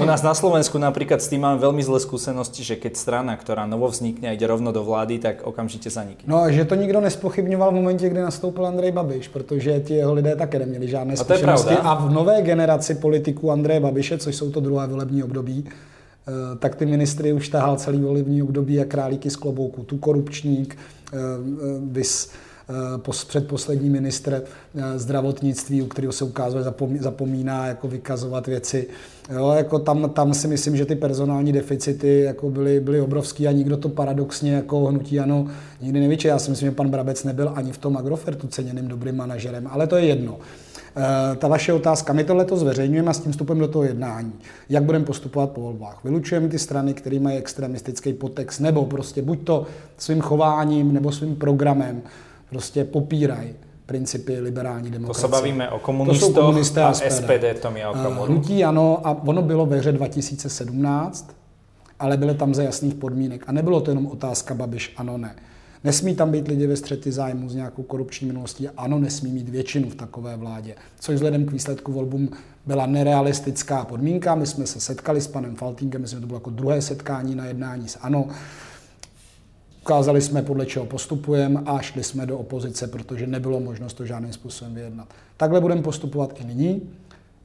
U 0.00 0.04
nás 0.04 0.22
na 0.22 0.34
Slovensku 0.34 0.78
například 0.78 1.22
s 1.22 1.28
tím 1.28 1.40
máme 1.40 1.58
velmi 1.58 1.82
zlé 1.82 2.00
zkušenosti, 2.00 2.64
že 2.64 2.76
keď 2.76 2.96
strana, 2.96 3.36
která 3.36 3.66
novo 3.66 3.88
vznikne 3.88 4.28
a 4.28 4.32
jde 4.32 4.46
rovno 4.46 4.72
do 4.72 4.84
vlády, 4.84 5.18
tak 5.18 5.42
okamžitě 5.42 5.90
zanikne. 5.90 6.24
No 6.26 6.42
a 6.42 6.50
že 6.50 6.64
to 6.64 6.74
nikdo 6.74 7.00
nespochybňoval 7.00 7.70
v 7.70 7.74
momentě, 7.74 8.08
kdy 8.08 8.20
nastoupil 8.20 8.66
Andrej 8.66 8.92
Babiš, 8.92 9.28
protože 9.28 9.80
ti 9.80 9.94
jeho 9.94 10.14
lidé 10.14 10.36
také 10.36 10.58
neměli 10.58 10.88
žádné 10.88 11.16
zkušenosti. 11.16 11.74
A, 11.74 11.90
a 11.90 12.06
v 12.06 12.12
nové 12.12 12.42
generaci 12.42 12.94
politiků 12.94 13.50
Andreje 13.50 13.80
Babiše, 13.80 14.18
což 14.18 14.36
jsou 14.36 14.50
to 14.50 14.60
druhé 14.60 14.86
volební 14.86 15.22
období, 15.22 15.64
Eh, 15.64 15.88
tak 16.58 16.74
ty 16.74 16.86
ministry 16.86 17.32
už 17.32 17.48
tahal 17.48 17.76
celý 17.76 18.00
volební 18.00 18.42
období 18.42 18.74
jak 18.74 18.88
králíky 18.88 19.30
z 19.30 19.36
klobouku. 19.36 19.82
Tu 19.82 19.98
korupčník, 19.98 20.76
eh, 21.12 21.16
eh, 21.16 21.56
vys 21.84 22.30
předposlední 23.28 23.90
ministr 23.90 24.42
zdravotnictví, 24.96 25.82
u 25.82 25.86
kterého 25.86 26.12
se 26.12 26.24
ukázalo, 26.24 26.64
zapomíná 27.00 27.66
jako 27.66 27.88
vykazovat 27.88 28.46
věci. 28.46 28.86
Jo, 29.34 29.52
jako 29.56 29.78
tam, 29.78 30.10
tam 30.10 30.34
si 30.34 30.48
myslím, 30.48 30.76
že 30.76 30.86
ty 30.86 30.96
personální 30.96 31.52
deficity 31.52 32.20
jako 32.20 32.50
byly, 32.50 32.80
byly 32.80 33.00
obrovský 33.00 33.48
a 33.48 33.52
nikdo 33.52 33.76
to 33.76 33.88
paradoxně 33.88 34.52
jako 34.52 34.84
hnutí 34.84 35.20
ano 35.20 35.46
nikdy 35.82 36.00
nevyče. 36.00 36.28
Já 36.28 36.38
si 36.38 36.50
myslím, 36.50 36.70
že 36.70 36.74
pan 36.74 36.88
Brabec 36.90 37.24
nebyl 37.24 37.52
ani 37.54 37.72
v 37.72 37.78
tom 37.78 37.96
Agrofertu 37.96 38.46
ceněným 38.46 38.88
dobrým 38.88 39.16
manažerem, 39.16 39.66
ale 39.66 39.86
to 39.86 39.96
je 39.96 40.04
jedno. 40.06 40.38
Eh, 40.96 41.36
ta 41.36 41.48
vaše 41.48 41.72
otázka, 41.72 42.12
my 42.12 42.24
tohle 42.24 42.44
to 42.44 42.56
zveřejňujeme 42.56 43.10
a 43.10 43.12
s 43.12 43.20
tím 43.20 43.32
vstupem 43.32 43.58
do 43.58 43.68
toho 43.68 43.84
jednání. 43.84 44.32
Jak 44.68 44.84
budeme 44.84 45.04
postupovat 45.04 45.50
po 45.50 45.60
volbách? 45.60 46.00
Vylučujeme 46.04 46.48
ty 46.48 46.58
strany, 46.58 46.94
které 46.94 47.20
mají 47.20 47.38
extremistický 47.38 48.12
potext, 48.12 48.60
nebo 48.60 48.84
prostě 48.84 49.22
buď 49.22 49.44
to 49.44 49.66
svým 49.96 50.20
chováním 50.20 50.92
nebo 50.92 51.12
svým 51.12 51.36
programem 51.36 52.02
prostě 52.50 52.84
popírají 52.84 53.54
principy 53.86 54.40
liberální 54.40 54.90
demokracie. 54.90 55.22
To 55.22 55.28
se 55.28 55.40
bavíme 55.40 55.70
o 55.70 55.78
komunistech 55.78 56.84
a, 56.84 56.88
a 56.88 56.92
SPD. 56.92 57.10
SPD 57.10 57.60
to 57.62 57.70
mi 57.70 57.86
o 57.86 57.94
komu. 57.94 58.22
Hnutí 58.22 58.64
ano, 58.64 59.00
a 59.04 59.10
ono 59.26 59.42
bylo 59.42 59.66
ve 59.66 59.76
hře 59.76 59.92
2017, 59.92 61.36
ale 61.98 62.16
byly 62.16 62.34
tam 62.34 62.54
za 62.54 62.62
jasných 62.62 62.94
podmínek. 62.94 63.44
A 63.46 63.52
nebylo 63.52 63.80
to 63.80 63.90
jenom 63.90 64.06
otázka 64.06 64.54
Babiš, 64.54 64.94
ano, 64.96 65.18
ne. 65.18 65.34
Nesmí 65.84 66.14
tam 66.14 66.30
být 66.30 66.48
lidi 66.48 66.66
ve 66.66 66.76
střety 66.76 67.12
zájmu 67.12 67.48
s 67.48 67.54
nějakou 67.54 67.82
korupční 67.82 68.26
minulostí. 68.26 68.68
Ano, 68.68 68.98
nesmí 68.98 69.32
mít 69.32 69.48
většinu 69.48 69.90
v 69.90 69.94
takové 69.94 70.36
vládě, 70.36 70.74
což 71.00 71.14
vzhledem 71.14 71.46
k 71.46 71.52
výsledku 71.52 71.92
volbům 71.92 72.30
byla 72.66 72.86
nerealistická 72.86 73.84
podmínka. 73.84 74.34
My 74.34 74.46
jsme 74.46 74.66
se 74.66 74.80
setkali 74.80 75.20
s 75.20 75.28
panem 75.28 75.56
Faltínkem, 75.56 76.00
myslím, 76.00 76.16
že 76.16 76.20
to 76.20 76.26
bylo 76.26 76.36
jako 76.36 76.50
druhé 76.50 76.82
setkání 76.82 77.34
na 77.34 77.46
jednání 77.46 77.88
s 77.88 77.98
ANO. 78.00 78.28
Ukázali 79.82 80.20
jsme, 80.20 80.42
podle 80.42 80.66
čeho 80.66 80.86
postupujeme 80.86 81.60
a 81.66 81.80
šli 81.80 82.04
jsme 82.04 82.26
do 82.26 82.38
opozice, 82.38 82.86
protože 82.86 83.26
nebylo 83.26 83.60
možnost 83.60 83.94
to 83.94 84.06
žádným 84.06 84.32
způsobem 84.32 84.74
vyjednat. 84.74 85.08
Takhle 85.36 85.60
budeme 85.60 85.82
postupovat 85.82 86.40
i 86.40 86.44
nyní. 86.44 86.90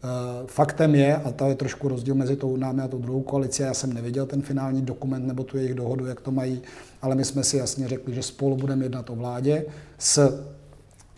Eh, 0.05 0.43
faktem 0.47 0.95
je, 0.95 1.15
a 1.15 1.31
to 1.31 1.45
je 1.45 1.55
trošku 1.55 1.87
rozdíl 1.87 2.15
mezi 2.15 2.35
tou 2.35 2.57
námi 2.57 2.81
a 2.81 2.87
tou 2.87 2.97
druhou 2.97 3.21
koalicí, 3.21 3.61
já 3.61 3.73
jsem 3.73 3.93
neviděl 3.93 4.25
ten 4.25 4.41
finální 4.41 4.81
dokument 4.81 5.27
nebo 5.27 5.43
tu 5.43 5.57
jejich 5.57 5.73
dohodu, 5.73 6.05
jak 6.05 6.21
to 6.21 6.31
mají, 6.31 6.61
ale 7.01 7.15
my 7.15 7.25
jsme 7.25 7.43
si 7.43 7.57
jasně 7.57 7.87
řekli, 7.87 8.13
že 8.13 8.23
spolu 8.23 8.55
budeme 8.55 8.85
jednat 8.85 9.09
o 9.09 9.15
vládě 9.15 9.65
s, 9.97 10.43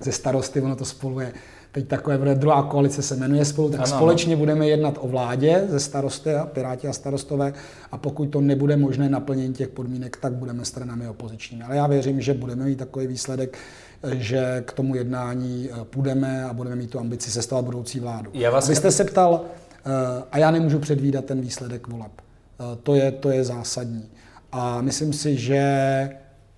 ze 0.03 0.11
starosty, 0.11 0.61
ono 0.61 0.75
to 0.75 0.85
spolu 0.85 1.19
je 1.19 1.33
teď 1.71 1.87
takové, 1.87 2.17
bude 2.17 2.35
druhá 2.35 2.63
koalice 2.63 3.01
se 3.01 3.15
jmenuje 3.15 3.45
spolu, 3.45 3.69
tak 3.69 3.79
ano, 3.79 3.87
společně 3.87 4.33
ano. 4.33 4.39
budeme 4.39 4.67
jednat 4.67 4.97
o 5.01 5.07
vládě 5.07 5.65
ze 5.69 5.79
starosty 5.79 6.33
a 6.33 6.45
Piráti 6.45 6.87
a 6.87 6.93
starostové 6.93 7.53
a 7.91 7.97
pokud 7.97 8.25
to 8.25 8.41
nebude 8.41 8.77
možné 8.77 9.09
naplnění 9.09 9.53
těch 9.53 9.67
podmínek, 9.67 10.17
tak 10.17 10.33
budeme 10.33 10.65
stranami 10.65 11.07
opozičními. 11.07 11.63
Ale 11.63 11.75
já 11.75 11.87
věřím, 11.87 12.21
že 12.21 12.33
budeme 12.33 12.65
mít 12.65 12.75
takový 12.75 13.07
výsledek, 13.07 13.57
že 14.15 14.63
k 14.67 14.73
tomu 14.73 14.95
jednání 14.95 15.69
eh, 15.71 15.85
půjdeme 15.85 16.43
a 16.43 16.53
budeme 16.53 16.75
mít 16.75 16.89
tu 16.89 16.99
ambici 16.99 17.31
sestavovat 17.31 17.65
budoucí 17.65 17.99
vládu. 17.99 18.31
Já 18.33 18.51
vás... 18.51 18.69
Vy 18.69 18.75
jste 18.75 18.91
se 18.91 19.03
ptal, 19.03 19.41
eh, 19.85 19.89
a 20.31 20.37
já 20.37 20.51
nemůžu 20.51 20.79
předvídat 20.79 21.25
ten 21.25 21.41
výsledek 21.41 21.87
voleb. 21.87 22.11
Eh, 22.17 22.63
to 22.83 22.95
je, 22.95 23.11
to 23.11 23.29
je 23.29 23.43
zásadní. 23.43 24.09
A 24.51 24.81
myslím 24.81 25.13
si, 25.13 25.37
že 25.37 26.09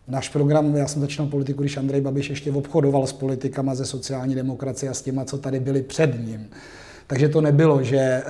náš 0.08 0.30
program, 0.30 0.75
já 0.75 0.88
jsem 0.88 1.02
začínal 1.02 1.30
politiku, 1.30 1.62
když 1.62 1.78
Andrej 1.78 2.02
Babiš 2.02 2.30
ještě 2.30 2.52
obchodoval 2.52 3.08
s 3.08 3.13
politikama 3.13 3.75
ze 3.75 3.86
sociální 3.86 4.36
demokracie 4.36 4.89
a 4.89 4.93
s 4.93 5.02
těma, 5.02 5.25
co 5.25 5.38
tady 5.38 5.60
byli 5.60 5.82
před 5.82 6.28
ním. 6.28 6.49
Takže 7.08 7.30
to 7.30 7.41
nebylo, 7.41 7.84
že 7.84 8.23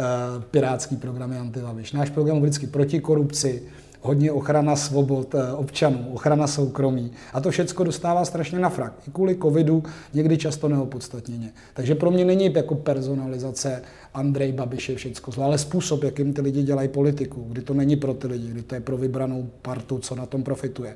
pirátský 0.51 0.97
program 0.97 1.31
je 1.31 1.39
antibabiš. 1.39 1.91
Náš 1.91 2.09
program 2.09 2.37
je 2.37 2.41
vždycky 2.41 2.67
proti 2.67 2.99
korupci, 2.99 3.63
hodně 4.01 4.31
ochrana 4.31 4.75
svobod 4.75 5.35
eh, 5.35 5.53
občanů, 5.53 6.09
ochrana 6.13 6.47
soukromí. 6.47 7.11
A 7.33 7.41
to 7.41 7.51
všechno 7.51 7.85
dostává 7.85 8.25
strašně 8.25 8.59
na 8.59 8.69
frak. 8.69 8.93
I 9.07 9.11
kvůli 9.11 9.35
covidu, 9.35 9.83
někdy 10.13 10.37
často 10.37 10.69
neopodstatněně. 10.69 11.51
Takže 11.73 11.95
pro 11.95 12.11
mě 12.11 12.25
není 12.25 12.53
jako 12.53 12.75
personalizace 12.75 13.81
Andrej 14.13 14.51
Babiš 14.51 14.89
je 14.89 14.95
všecko 14.95 15.31
zlo, 15.31 15.43
ale 15.43 15.57
způsob, 15.57 16.03
jakým 16.03 16.33
ty 16.33 16.41
lidi 16.41 16.63
dělají 16.63 16.87
politiku, 16.87 17.45
kdy 17.49 17.61
to 17.61 17.73
není 17.73 17.95
pro 17.95 18.13
ty 18.13 18.27
lidi, 18.27 18.47
kdy 18.47 18.61
to 18.61 18.75
je 18.75 18.81
pro 18.81 18.97
vybranou 18.97 19.49
partu, 19.61 19.99
co 19.99 20.15
na 20.15 20.25
tom 20.25 20.43
profituje. 20.43 20.95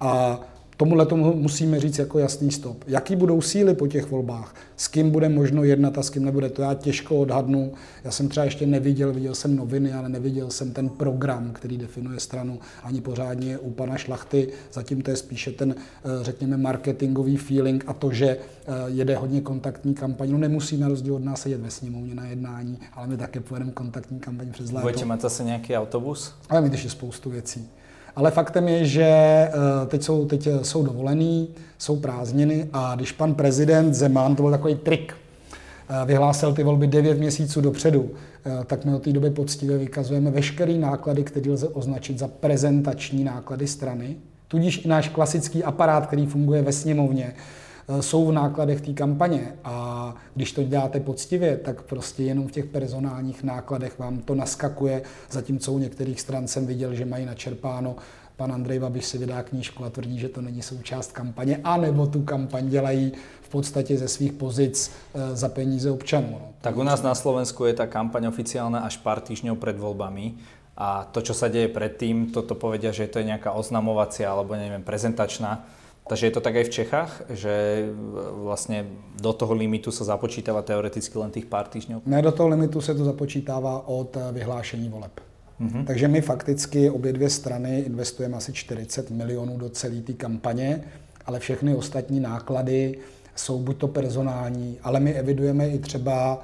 A 0.00 0.40
tomuhle 0.82 1.06
tomu 1.06 1.34
musíme 1.34 1.80
říct 1.80 1.98
jako 1.98 2.18
jasný 2.18 2.50
stop. 2.50 2.84
Jaký 2.86 3.16
budou 3.16 3.40
síly 3.40 3.74
po 3.74 3.86
těch 3.86 4.10
volbách? 4.10 4.54
S 4.76 4.88
kým 4.88 5.10
bude 5.10 5.28
možno 5.28 5.64
jednat 5.64 5.98
a 5.98 6.02
s 6.02 6.10
kým 6.10 6.24
nebude? 6.24 6.48
To 6.48 6.62
já 6.62 6.74
těžko 6.74 7.16
odhadnu. 7.16 7.72
Já 8.04 8.10
jsem 8.10 8.28
třeba 8.28 8.44
ještě 8.44 8.66
neviděl, 8.66 9.12
viděl 9.12 9.34
jsem 9.34 9.56
noviny, 9.56 9.92
ale 9.92 10.08
neviděl 10.08 10.50
jsem 10.50 10.72
ten 10.72 10.88
program, 10.88 11.50
který 11.52 11.78
definuje 11.78 12.20
stranu 12.20 12.58
ani 12.82 13.00
pořádně 13.00 13.58
u 13.58 13.70
pana 13.70 13.96
Šlachty. 13.96 14.48
Zatím 14.72 15.02
to 15.02 15.10
je 15.10 15.16
spíše 15.16 15.52
ten, 15.52 15.74
eh, 15.78 16.24
řekněme, 16.24 16.56
marketingový 16.56 17.36
feeling 17.36 17.84
a 17.86 17.92
to, 17.92 18.12
že 18.12 18.26
eh, 18.28 18.72
jede 18.86 19.16
hodně 19.16 19.40
kontaktní 19.40 19.94
kampaň. 19.94 20.30
No 20.30 20.38
nemusí 20.38 20.76
na 20.76 20.88
rozdíl 20.88 21.14
od 21.14 21.24
nás 21.24 21.40
sedět 21.40 21.60
ve 21.60 21.70
sněmovně 21.70 22.14
na 22.14 22.26
jednání, 22.26 22.78
ale 22.92 23.06
my 23.06 23.16
také 23.16 23.40
pojedeme 23.40 23.72
kontaktní 23.72 24.20
kampaň 24.20 24.50
přes 24.52 24.72
léto. 24.72 24.86
Budete 24.86 25.04
mít 25.04 25.20
zase 25.20 25.44
nějaký 25.44 25.76
autobus? 25.76 26.34
Ale 26.48 26.60
mít 26.60 26.72
ještě 26.72 26.90
spoustu 26.90 27.30
věcí. 27.30 27.68
Ale 28.16 28.30
faktem 28.30 28.68
je, 28.68 28.84
že 28.84 29.02
eh, 29.02 29.50
teď 29.86 30.02
jsou, 30.02 30.26
teď 30.26 30.48
jsou 30.62 30.82
dovolený, 30.82 31.48
jsou 31.78 31.96
prázdniny 31.96 32.68
a 32.72 32.94
když 32.94 33.12
pan 33.12 33.34
prezident 33.34 33.94
Zeman, 33.94 34.36
to 34.36 34.42
byl 34.42 34.50
takový 34.50 34.74
trik, 34.74 35.14
eh, 35.14 36.06
vyhlásil 36.06 36.52
ty 36.54 36.62
volby 36.62 36.86
9 36.86 37.18
měsíců 37.18 37.60
dopředu, 37.60 38.10
eh, 38.46 38.64
tak 38.66 38.84
my 38.84 38.94
od 38.94 39.02
té 39.02 39.12
doby 39.12 39.30
poctivě 39.30 39.78
vykazujeme 39.78 40.30
veškeré 40.30 40.72
náklady, 40.72 41.24
které 41.24 41.50
lze 41.50 41.68
označit 41.68 42.18
za 42.18 42.28
prezentační 42.28 43.24
náklady 43.24 43.66
strany, 43.66 44.16
tudíž 44.48 44.84
i 44.84 44.88
náš 44.88 45.08
klasický 45.08 45.64
aparát, 45.64 46.06
který 46.06 46.26
funguje 46.26 46.62
ve 46.62 46.72
sněmovně, 46.72 47.34
Eh, 47.34 47.61
jsou 48.00 48.26
v 48.26 48.32
nákladech 48.32 48.80
té 48.80 48.92
kampaně 48.92 49.54
a 49.64 50.14
když 50.34 50.52
to 50.52 50.62
děláte 50.62 51.00
poctivě, 51.00 51.56
tak 51.56 51.82
prostě 51.82 52.22
jenom 52.22 52.48
v 52.48 52.52
těch 52.52 52.64
personálních 52.64 53.42
nákladech 53.42 53.98
vám 53.98 54.18
to 54.18 54.34
naskakuje, 54.34 55.02
zatímco 55.30 55.72
u 55.72 55.78
některých 55.78 56.20
stran 56.20 56.46
jsem 56.48 56.66
viděl, 56.66 56.94
že 56.94 57.04
mají 57.04 57.26
načerpáno 57.26 57.96
pan 58.36 58.52
Andrej 58.52 58.78
Babiš 58.78 59.04
si 59.04 59.18
vydá 59.18 59.42
knížku 59.42 59.84
a 59.84 59.90
tvrdí, 59.90 60.18
že 60.18 60.28
to 60.28 60.40
není 60.40 60.62
součást 60.62 61.12
kampaně, 61.12 61.60
anebo 61.64 62.06
tu 62.06 62.22
kampaň 62.22 62.68
dělají 62.68 63.12
v 63.42 63.48
podstatě 63.48 63.98
ze 63.98 64.08
svých 64.08 64.32
pozic 64.32 64.90
eh, 65.14 65.36
za 65.36 65.48
peníze 65.48 65.90
občanů. 65.90 66.28
No. 66.32 66.48
Tak 66.60 66.76
u 66.76 66.82
nás 66.82 67.02
na 67.02 67.14
Slovensku 67.14 67.64
je 67.64 67.74
ta 67.74 67.86
kampaň 67.86 68.26
oficiálna 68.26 68.80
až 68.82 68.96
pár 68.98 69.20
týždňov 69.20 69.62
pred 69.62 69.76
voľbami 69.78 70.40
a 70.74 71.04
to, 71.04 71.20
čo 71.20 71.36
sa 71.36 71.52
deje 71.52 71.68
predtým, 71.68 72.32
toto 72.32 72.56
povedia, 72.56 72.90
že 72.90 73.06
to 73.06 73.20
je 73.20 73.28
nejaká 73.28 73.52
oznamovacia 73.52 74.26
alebo 74.26 74.56
neviem, 74.56 74.82
prezentačná 74.82 75.62
takže 76.08 76.26
je 76.26 76.30
to 76.30 76.40
tak 76.40 76.56
aj 76.56 76.64
v 76.64 76.68
Čechách, 76.68 77.22
že 77.30 77.86
vlastně 78.32 78.86
do 79.22 79.32
toho 79.32 79.54
limitu 79.54 79.90
se 79.90 80.04
započítává 80.04 80.62
teoreticky 80.62 81.18
len 81.18 81.30
těch 81.30 81.46
pár 81.46 81.66
týždňů? 81.66 82.02
Ne, 82.06 82.22
do 82.22 82.32
toho 82.32 82.48
limitu 82.48 82.80
se 82.80 82.94
to 82.94 83.04
započítává 83.04 83.88
od 83.88 84.16
eh, 84.16 84.32
vyhlášení 84.32 84.88
voleb. 84.88 85.20
Mm-hmm. 85.60 85.84
Takže 85.84 86.08
my 86.08 86.20
fakticky 86.20 86.90
obě 86.90 87.12
dvě 87.12 87.30
strany 87.30 87.80
investujeme 87.80 88.36
asi 88.36 88.52
40 88.52 89.10
milionů 89.10 89.58
do 89.58 89.68
celé 89.68 90.00
té 90.00 90.12
kampaně, 90.12 90.84
ale 91.26 91.38
všechny 91.38 91.76
ostatní 91.76 92.20
náklady 92.20 92.98
jsou 93.36 93.58
buď 93.58 93.76
to 93.76 93.88
personální, 93.88 94.78
ale 94.82 95.00
my 95.00 95.14
evidujeme 95.14 95.68
i 95.68 95.78
třeba 95.78 96.34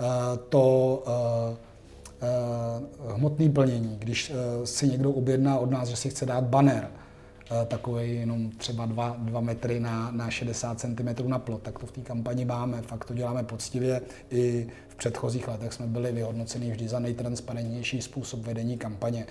uh, 0.00 0.06
to 0.48 1.02
uh, 1.06 1.56
uh, 3.08 3.12
hmotné 3.12 3.50
plnění. 3.50 3.96
Když 3.98 4.30
uh, 4.30 4.64
si 4.64 4.88
někdo 4.88 5.10
objedná 5.10 5.58
od 5.58 5.70
nás, 5.70 5.88
že 5.88 5.96
si 5.96 6.10
chce 6.10 6.26
dát 6.26 6.44
banner, 6.44 6.88
Eh, 6.88 7.07
takový 7.68 8.14
jenom 8.16 8.50
třeba 8.50 8.86
2, 8.86 9.16
2 9.18 9.40
metry 9.40 9.80
na, 9.80 10.10
na 10.10 10.30
60 10.30 10.80
cm 10.80 11.28
na 11.28 11.38
plot, 11.38 11.62
tak 11.62 11.78
to 11.78 11.86
v 11.86 11.92
té 11.92 12.00
kampani 12.00 12.44
máme, 12.44 12.82
fakt 12.82 13.04
to 13.04 13.14
děláme 13.14 13.42
poctivě. 13.42 14.00
I 14.30 14.66
v 14.88 14.94
předchozích 14.94 15.48
letech 15.48 15.72
jsme 15.72 15.86
byli 15.86 16.12
vyhodnoceni 16.12 16.70
vždy 16.70 16.88
za 16.88 16.98
nejtransparentnější 16.98 18.02
způsob 18.02 18.40
vedení 18.40 18.78
kampaně. 18.78 19.26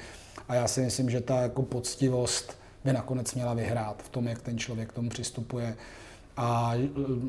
A 0.48 0.56
já 0.56 0.68
si 0.68 0.82
myslím, 0.82 1.10
že 1.10 1.22
ta 1.22 1.42
jako 1.42 1.64
poctivost 1.64 2.58
by 2.86 2.94
nakonec 2.94 3.34
měla 3.36 3.54
vyhrát 3.54 4.04
v 4.04 4.10
tom, 4.10 4.28
jak 4.28 4.42
ten 4.42 4.58
člověk 4.58 4.90
k 4.90 4.94
tomu 4.94 5.10
přistupuje 5.10 5.76
a 6.38 6.74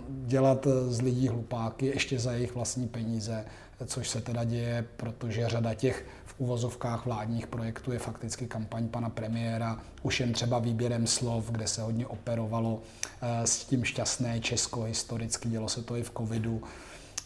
dělat 0.08 0.66
z 0.88 1.00
lidí 1.00 1.28
hlupáky 1.28 1.86
ještě 1.86 2.18
za 2.18 2.32
jejich 2.32 2.54
vlastní 2.54 2.88
peníze, 2.88 3.44
což 3.86 4.08
se 4.08 4.20
teda 4.20 4.44
děje, 4.44 4.84
protože 4.96 5.48
řada 5.48 5.74
těch 5.74 6.04
uvozovkách 6.38 7.06
vládních 7.06 7.46
projektů 7.46 7.92
je 7.92 7.98
fakticky 7.98 8.46
kampaň 8.46 8.88
pana 8.88 9.10
premiéra, 9.10 9.80
už 10.02 10.20
jen 10.20 10.32
třeba 10.32 10.58
výběrem 10.58 11.06
slov, 11.06 11.50
kde 11.50 11.66
se 11.66 11.82
hodně 11.82 12.06
operovalo 12.06 12.82
eh, 13.22 13.46
s 13.46 13.64
tím 13.64 13.84
šťastné 13.84 14.40
Česko 14.40 14.82
historicky, 14.82 15.48
dělo 15.48 15.68
se 15.68 15.82
to 15.82 15.96
i 15.96 16.02
v 16.02 16.10
covidu. 16.18 16.62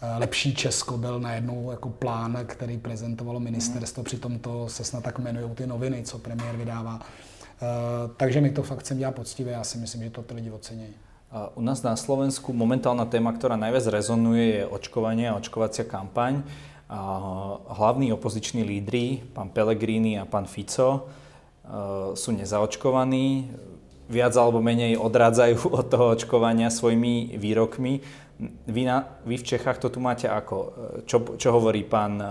Eh, 0.03 0.19
lepší 0.19 0.55
Česko 0.55 0.99
byl 0.99 1.21
najednou 1.21 1.71
jako 1.71 1.89
plán, 1.89 2.39
který 2.47 2.79
prezentovalo 2.79 3.41
ministerstvo, 3.41 4.01
mm. 4.01 4.05
přitom 4.05 4.39
to 4.39 4.69
se 4.69 4.85
snad 4.85 5.05
tak 5.05 5.19
jmenují 5.19 5.55
ty 5.55 5.67
noviny, 5.67 6.03
co 6.03 6.19
premiér 6.19 6.57
vydává. 6.57 7.01
Eh, 7.01 7.67
takže 8.17 8.41
mi 8.41 8.51
to 8.51 8.63
fakt 8.63 8.79
chcem 8.79 8.99
dělat 8.99 9.15
poctivě, 9.15 9.53
já 9.53 9.65
si 9.65 9.79
myslím, 9.79 10.03
že 10.03 10.11
to 10.11 10.23
ty 10.23 10.35
lidi 10.35 10.51
ocení. 10.51 10.95
U 11.33 11.65
nás 11.65 11.81
na 11.81 11.97
Slovensku 11.97 12.53
momentálna 12.53 13.09
téma, 13.09 13.33
ktorá 13.33 13.57
najviac 13.57 13.89
rezonuje, 13.89 14.61
je 14.61 14.69
očkovanie 14.69 15.33
a 15.33 15.41
očkovacia 15.41 15.89
kampaň 15.89 16.45
hlavní 17.69 18.13
opoziční 18.13 18.63
lídry, 18.63 19.23
pán 19.33 19.49
Pellegrini 19.49 20.19
a 20.21 20.25
pán 20.25 20.45
Fico, 20.45 20.89
e, 20.93 21.01
sú 22.17 22.37
nezaočkovaní, 22.37 23.49
viac 24.13 24.37
alebo 24.37 24.61
menej 24.61 25.01
odrádzajú 25.01 25.57
od 25.79 25.87
toho 25.89 26.07
očkovania 26.13 26.69
svojimi 26.69 27.41
výrokmi. 27.41 28.01
Vy, 28.67 28.83
na, 28.85 29.07
vy 29.23 29.39
v 29.39 29.47
Čechách 29.47 29.79
to 29.79 29.89
tu 29.89 30.03
máte 30.03 30.29
ako? 30.29 30.57
E, 30.57 30.69
čo, 31.09 31.25
čo 31.41 31.49
hovorí 31.55 31.87
pán 31.87 32.21
e, 32.21 32.29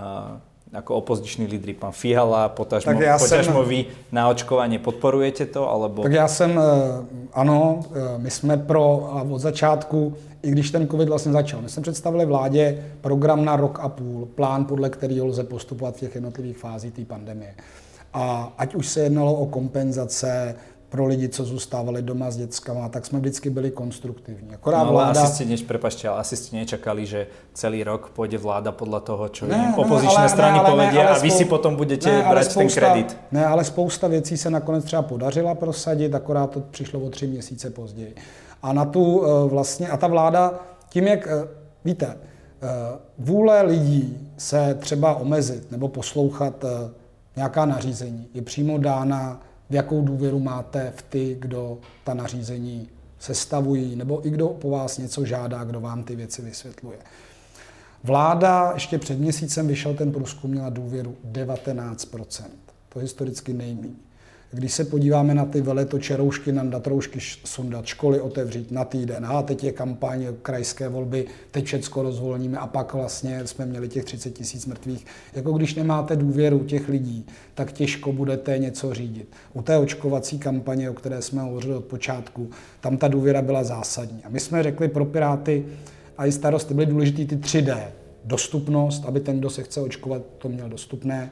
ako 0.73 0.95
opoziční 0.95 1.45
lídry, 1.45 1.73
pan 1.73 1.91
Fiala, 1.91 2.49
potažmo, 2.49 2.91
tak 2.91 3.01
já 3.01 3.17
potažmo 3.17 3.59
jsem, 3.59 3.69
vy 3.69 3.85
na 4.11 4.29
očkování 4.29 4.77
podporujete 4.77 5.45
to, 5.45 5.69
alebo... 5.71 6.03
Tak 6.03 6.11
já 6.11 6.27
jsem, 6.27 6.59
ano, 7.33 7.79
my 8.17 8.31
jsme 8.31 8.57
pro 8.57 9.09
a 9.15 9.21
od 9.21 9.39
začátku 9.39 10.13
i 10.41 10.51
když 10.51 10.71
ten 10.71 10.87
covid 10.87 11.09
vlastně 11.09 11.31
začal. 11.31 11.61
My 11.61 11.69
jsme 11.69 11.81
představili 11.81 12.25
vládě 12.25 12.85
program 13.01 13.45
na 13.45 13.55
rok 13.55 13.79
a 13.81 13.89
půl, 13.89 14.25
plán, 14.25 14.65
podle 14.65 14.89
kterého 14.89 15.25
lze 15.25 15.43
postupovat 15.43 15.95
v 15.95 15.99
těch 15.99 16.15
jednotlivých 16.15 16.57
fázích 16.57 16.93
té 16.93 17.05
pandemie. 17.05 17.53
A 18.13 18.53
ať 18.57 18.75
už 18.75 18.87
se 18.87 18.99
jednalo 18.99 19.33
o 19.33 19.45
kompenzace 19.45 20.55
pro 20.91 21.05
lidi, 21.05 21.29
co 21.29 21.43
zůstávali 21.45 22.01
doma 22.01 22.31
s 22.31 22.37
dětskama, 22.37 22.89
tak 22.89 23.05
jsme 23.05 23.19
vždycky 23.19 23.49
byli 23.49 23.71
konstruktivní. 23.71 24.53
Akorát 24.53 24.83
no, 24.83 24.83
ale 24.83 24.91
vláda... 24.91 25.21
asi 25.21 25.33
ste, 25.33 25.45
než, 25.45 25.63
prepačte, 25.63 26.11
ale 26.11 26.19
asi 26.19 26.35
ste 26.35 26.59
nečakali, 26.59 27.07
že 27.07 27.31
celý 27.55 27.83
rok 27.87 28.11
půjde 28.11 28.37
vláda 28.37 28.75
podle 28.75 28.99
toho, 28.99 29.31
čo 29.31 29.47
ne, 29.47 29.55
im 29.55 29.79
opozičné 29.79 30.27
strany 30.27 30.59
ne, 30.59 30.67
povedia 30.67 31.15
a 31.15 31.19
vy 31.23 31.31
spou... 31.31 31.37
si 31.37 31.45
potom 31.47 31.79
budete 31.79 32.11
ne, 32.11 32.27
brať 32.27 32.51
spousta, 32.51 32.59
ten 32.59 32.69
kredit. 32.69 33.17
Ne, 33.31 33.45
ale 33.45 33.63
spousta 33.63 34.07
věcí 34.07 34.37
se 34.37 34.49
nakonec 34.49 34.83
třeba 34.83 35.01
podařila 35.01 35.55
prosadit, 35.55 36.15
akorát 36.15 36.51
to 36.51 36.59
přišlo 36.59 36.99
o 36.99 37.09
tři 37.09 37.27
měsíce 37.27 37.69
později. 37.69 38.15
A 38.63 38.73
na 38.73 38.85
tu 38.85 39.23
eh, 39.23 39.47
vlastně, 39.47 39.87
a 39.87 39.97
ta 39.97 40.07
vláda 40.07 40.59
tím, 40.89 41.07
jak, 41.07 41.27
eh, 41.27 41.47
víte, 41.85 42.07
eh, 42.11 42.67
vůle 43.17 43.61
lidí 43.61 44.27
se 44.37 44.75
třeba 44.79 45.15
omezit 45.15 45.71
nebo 45.71 45.87
poslouchat 45.87 46.65
nějaká 47.35 47.65
nařízení 47.65 48.27
je 48.33 48.41
přímo 48.41 48.77
dána, 48.77 49.39
jakou 49.73 50.01
důvěru 50.01 50.39
máte 50.39 50.93
v 50.95 51.01
ty, 51.01 51.35
kdo 51.39 51.77
ta 52.03 52.13
nařízení 52.13 52.89
sestavují, 53.19 53.95
nebo 53.95 54.27
i 54.27 54.29
kdo 54.29 54.47
po 54.47 54.69
vás 54.69 54.97
něco 54.97 55.25
žádá, 55.25 55.63
kdo 55.63 55.79
vám 55.79 56.03
ty 56.03 56.15
věci 56.15 56.41
vysvětluje. 56.41 56.97
Vláda 58.03 58.71
ještě 58.73 58.97
před 58.97 59.19
měsícem 59.19 59.67
vyšel 59.67 59.93
ten 59.93 60.11
průzkum, 60.11 60.51
měla 60.51 60.69
důvěru 60.69 61.15
19%. 61.31 62.43
To 62.89 62.99
historicky 62.99 63.53
nejméně. 63.53 64.10
Když 64.53 64.73
se 64.73 64.85
podíváme 64.85 65.35
na 65.35 65.45
ty 65.45 65.61
veletoče 65.61 66.17
roušky, 66.17 66.51
nandat 66.51 66.87
roušky, 66.87 67.19
sundat, 67.45 67.85
školy 67.85 68.21
otevřít 68.21 68.71
na 68.71 68.85
týden, 68.85 69.25
a 69.25 69.41
teď 69.41 69.63
je 69.63 69.71
kampaň 69.71 70.25
krajské 70.41 70.89
volby, 70.89 71.25
teď 71.51 71.65
všecko 71.65 72.03
rozvolníme 72.03 72.57
a 72.57 72.67
pak 72.67 72.93
vlastně 72.93 73.47
jsme 73.47 73.65
měli 73.65 73.89
těch 73.89 74.05
30 74.05 74.31
tisíc 74.31 74.65
mrtvých. 74.65 75.05
Jako 75.33 75.51
když 75.51 75.75
nemáte 75.75 76.15
důvěru 76.15 76.59
těch 76.59 76.89
lidí, 76.89 77.25
tak 77.53 77.71
těžko 77.71 78.13
budete 78.13 78.57
něco 78.57 78.93
řídit. 78.93 79.27
U 79.53 79.61
té 79.61 79.77
očkovací 79.77 80.39
kampaně, 80.39 80.89
o 80.89 80.93
které 80.93 81.21
jsme 81.21 81.41
hovořili 81.41 81.75
od 81.75 81.85
počátku, 81.85 82.49
tam 82.81 82.97
ta 82.97 83.07
důvěra 83.07 83.41
byla 83.41 83.63
zásadní. 83.63 84.23
A 84.23 84.29
my 84.29 84.39
jsme 84.39 84.63
řekli 84.63 84.87
pro 84.87 85.05
Piráty, 85.05 85.65
a 86.17 86.25
i 86.25 86.31
starosty 86.31 86.73
byly 86.73 86.85
důležité 86.85 87.25
ty 87.25 87.35
3D. 87.35 87.83
Dostupnost, 88.25 89.05
aby 89.05 89.19
ten, 89.19 89.39
kdo 89.39 89.49
se 89.49 89.63
chce 89.63 89.81
očkovat, 89.81 90.21
to 90.37 90.49
měl 90.49 90.69
dostupné. 90.69 91.31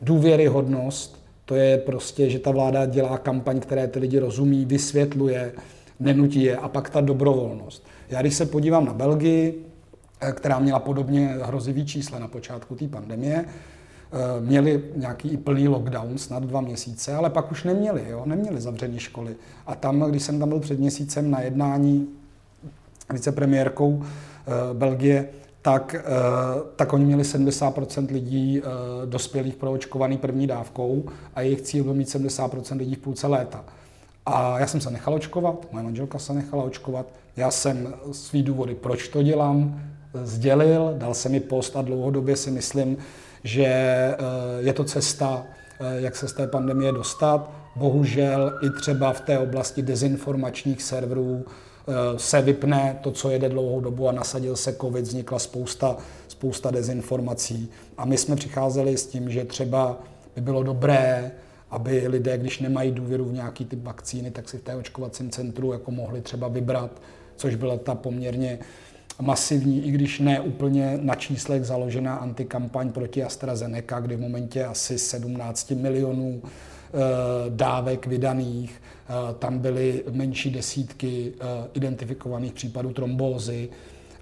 Důvěryhodnost, 0.00 1.25
To 1.46 1.54
je 1.54 1.78
prostě, 1.78 2.30
že 2.30 2.38
ta 2.38 2.50
vláda 2.50 2.86
dělá 2.86 3.18
kampaň, 3.18 3.60
které 3.60 3.86
ty 3.88 3.98
lidi 3.98 4.18
rozumí, 4.18 4.64
vysvětluje, 4.64 5.52
nenutí 6.00 6.42
je 6.42 6.56
a 6.56 6.68
pak 6.68 6.90
ta 6.90 7.00
dobrovolnost. 7.00 7.86
Já 8.08 8.20
když 8.20 8.34
se 8.34 8.46
podívám 8.46 8.84
na 8.84 8.94
Belgii, 8.94 9.64
eh, 10.20 10.32
která 10.32 10.58
měla 10.58 10.78
podobně 10.78 11.26
hrozivý 11.42 11.86
čísla 11.86 12.18
na 12.18 12.28
počátku 12.28 12.74
té 12.74 12.88
pandemie, 12.88 13.44
eh, 13.44 14.40
měli 14.40 14.84
nějaký 14.96 15.36
plný 15.36 15.68
lockdown, 15.68 16.18
snad 16.18 16.42
dva 16.42 16.60
měsíce, 16.60 17.14
ale 17.14 17.30
pak 17.30 17.52
už 17.52 17.64
neměli, 17.64 18.04
jo? 18.08 18.22
neměli 18.26 18.60
zavřené 18.60 18.98
školy. 18.98 19.36
A 19.66 19.74
tam, 19.74 20.00
když 20.00 20.22
jsem 20.22 20.38
tam 20.38 20.48
byl 20.48 20.60
před 20.60 20.78
měsícem 20.78 21.30
na 21.30 21.40
jednání 21.40 22.08
vicepremiérkou 23.12 24.02
eh, 24.02 24.74
Belgie, 24.74 25.28
tak, 25.66 25.96
tak 26.76 26.92
oni 26.92 27.04
měli 27.04 27.22
70% 27.22 28.12
lidí 28.12 28.62
dospělých 29.04 29.54
proočkovaný 29.56 30.18
první 30.18 30.46
dávkou 30.46 31.04
a 31.34 31.40
jejich 31.40 31.60
cíl 31.60 31.84
byl 31.84 31.94
mít 31.94 32.08
70% 32.08 32.78
lidí 32.78 32.94
v 32.94 32.98
půlce 32.98 33.26
léta. 33.26 33.64
A 34.26 34.58
já 34.58 34.66
jsem 34.66 34.80
se 34.80 34.90
nechal 34.90 35.14
očkovat, 35.14 35.66
moje 35.72 35.84
manželka 35.84 36.18
se 36.18 36.32
nechala 36.32 36.64
očkovat. 36.64 37.06
Já 37.36 37.50
jsem 37.50 37.94
svý 38.12 38.42
důvody, 38.42 38.74
proč 38.74 39.08
to 39.08 39.22
dělám, 39.22 39.80
sdělil, 40.22 40.94
dal 40.98 41.14
jsem 41.14 41.32
mi 41.32 41.40
post 41.40 41.76
a 41.76 41.82
dlouhodobě 41.82 42.36
si 42.36 42.50
myslím, 42.50 42.96
že 43.44 43.64
eh, 43.64 44.16
je 44.58 44.72
to 44.72 44.84
cesta, 44.84 45.44
eh, 45.80 46.00
jak 46.00 46.16
se 46.16 46.28
z 46.28 46.32
té 46.32 46.46
pandemie 46.46 46.92
dostat. 46.92 47.50
Bohužel 47.76 48.58
i 48.62 48.80
třeba 48.80 49.12
v 49.12 49.20
té 49.20 49.38
oblasti 49.38 49.82
dezinformačních 49.82 50.82
serverů 50.82 51.44
eh, 51.46 51.65
se 52.16 52.42
vypne 52.42 52.98
to, 53.00 53.10
co 53.10 53.30
jede 53.30 53.48
dlouhou 53.48 53.80
dobu 53.80 54.08
a 54.08 54.12
nasadil 54.12 54.56
se 54.56 54.72
covid, 54.72 55.04
vznikla 55.04 55.38
spousta, 55.38 55.96
spousta 56.28 56.70
dezinformací. 56.70 57.70
A 57.98 58.04
my 58.04 58.18
jsme 58.18 58.36
přicházeli 58.36 58.96
s 58.96 59.06
tím, 59.06 59.30
že 59.30 59.44
třeba 59.44 59.98
by 60.34 60.40
bylo 60.40 60.62
dobré 60.62 61.32
aby 61.70 62.08
lidé, 62.08 62.38
když 62.38 62.60
nemají 62.60 62.92
důvěru 62.92 63.24
v 63.24 63.32
nějaký 63.32 63.64
typ 63.64 63.84
vakcíny, 63.84 64.30
tak 64.30 64.48
si 64.48 64.58
v 64.58 64.62
té 64.62 64.76
očkovacím 64.76 65.30
centru 65.30 65.72
jako 65.72 65.90
mohli 65.90 66.20
třeba 66.20 66.48
vybrat, 66.48 66.90
což 67.36 67.54
byla 67.54 67.76
ta 67.76 67.94
poměrně 67.94 68.58
masivní, 69.20 69.86
i 69.86 69.90
když 69.90 70.20
ne 70.20 70.40
úplně 70.40 70.98
na 71.02 71.14
číslech 71.14 71.64
založená 71.64 72.16
antikampaň 72.16 72.92
proti 72.92 73.24
AstraZeneca, 73.24 74.00
kdy 74.00 74.16
v 74.16 74.20
momentě 74.20 74.64
asi 74.64 74.98
17 74.98 75.70
milionů 75.70 76.42
eh, 76.44 76.50
dávek 77.48 78.06
vydaných, 78.06 78.82
eh, 78.82 78.95
tam 79.38 79.58
byly 79.58 80.02
menší 80.10 80.50
desítky 80.50 81.32
eh, 81.40 81.44
identifikovaných 81.74 82.52
případů 82.52 82.92
trombózy, 82.92 83.68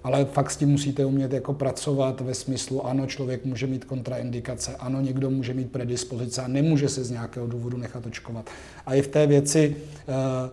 ale 0.03 0.25
fakt 0.25 0.51
s 0.51 0.57
tím 0.57 0.69
musíte 0.69 1.05
umět 1.05 1.33
jako 1.33 1.53
pracovat 1.53 2.21
ve 2.21 2.33
smyslu, 2.33 2.85
ano, 2.85 3.05
člověk 3.05 3.45
může 3.45 3.67
mít 3.67 3.85
kontraindikace, 3.85 4.75
ano, 4.79 5.01
někdo 5.01 5.29
může 5.29 5.53
mít 5.53 5.71
predispozice 5.71 6.41
a 6.41 6.47
nemůže 6.47 6.89
se 6.89 7.03
z 7.03 7.11
nějakého 7.11 7.47
důvodu 7.47 7.77
nechat 7.77 8.05
očkovat. 8.05 8.49
A 8.85 8.95
i 8.95 9.01
v 9.01 9.07
té 9.07 9.27
věci 9.27 9.75
eh, 10.07 10.49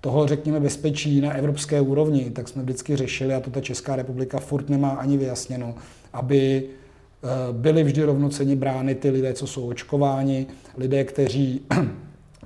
toho, 0.00 0.26
řekněme, 0.26 0.60
bezpečí 0.60 1.20
na 1.20 1.32
evropské 1.32 1.80
úrovni, 1.80 2.30
tak 2.30 2.48
jsme 2.48 2.62
vždycky 2.62 2.96
řešili, 2.96 3.34
a 3.34 3.40
to 3.40 3.50
ta 3.50 3.60
Česká 3.60 3.96
republika 3.96 4.38
furt 4.38 4.68
nemá 4.68 4.90
ani 4.90 5.16
vyjasněno, 5.16 5.74
aby 6.12 6.64
eh, 6.64 7.28
byly 7.52 7.84
vždy 7.84 8.02
rovnoceni 8.02 8.56
brány 8.56 8.94
ty 8.94 9.10
lidé, 9.10 9.32
co 9.32 9.46
jsou 9.46 9.68
očkováni, 9.68 10.46
lidé, 10.76 11.04
kteří 11.04 11.60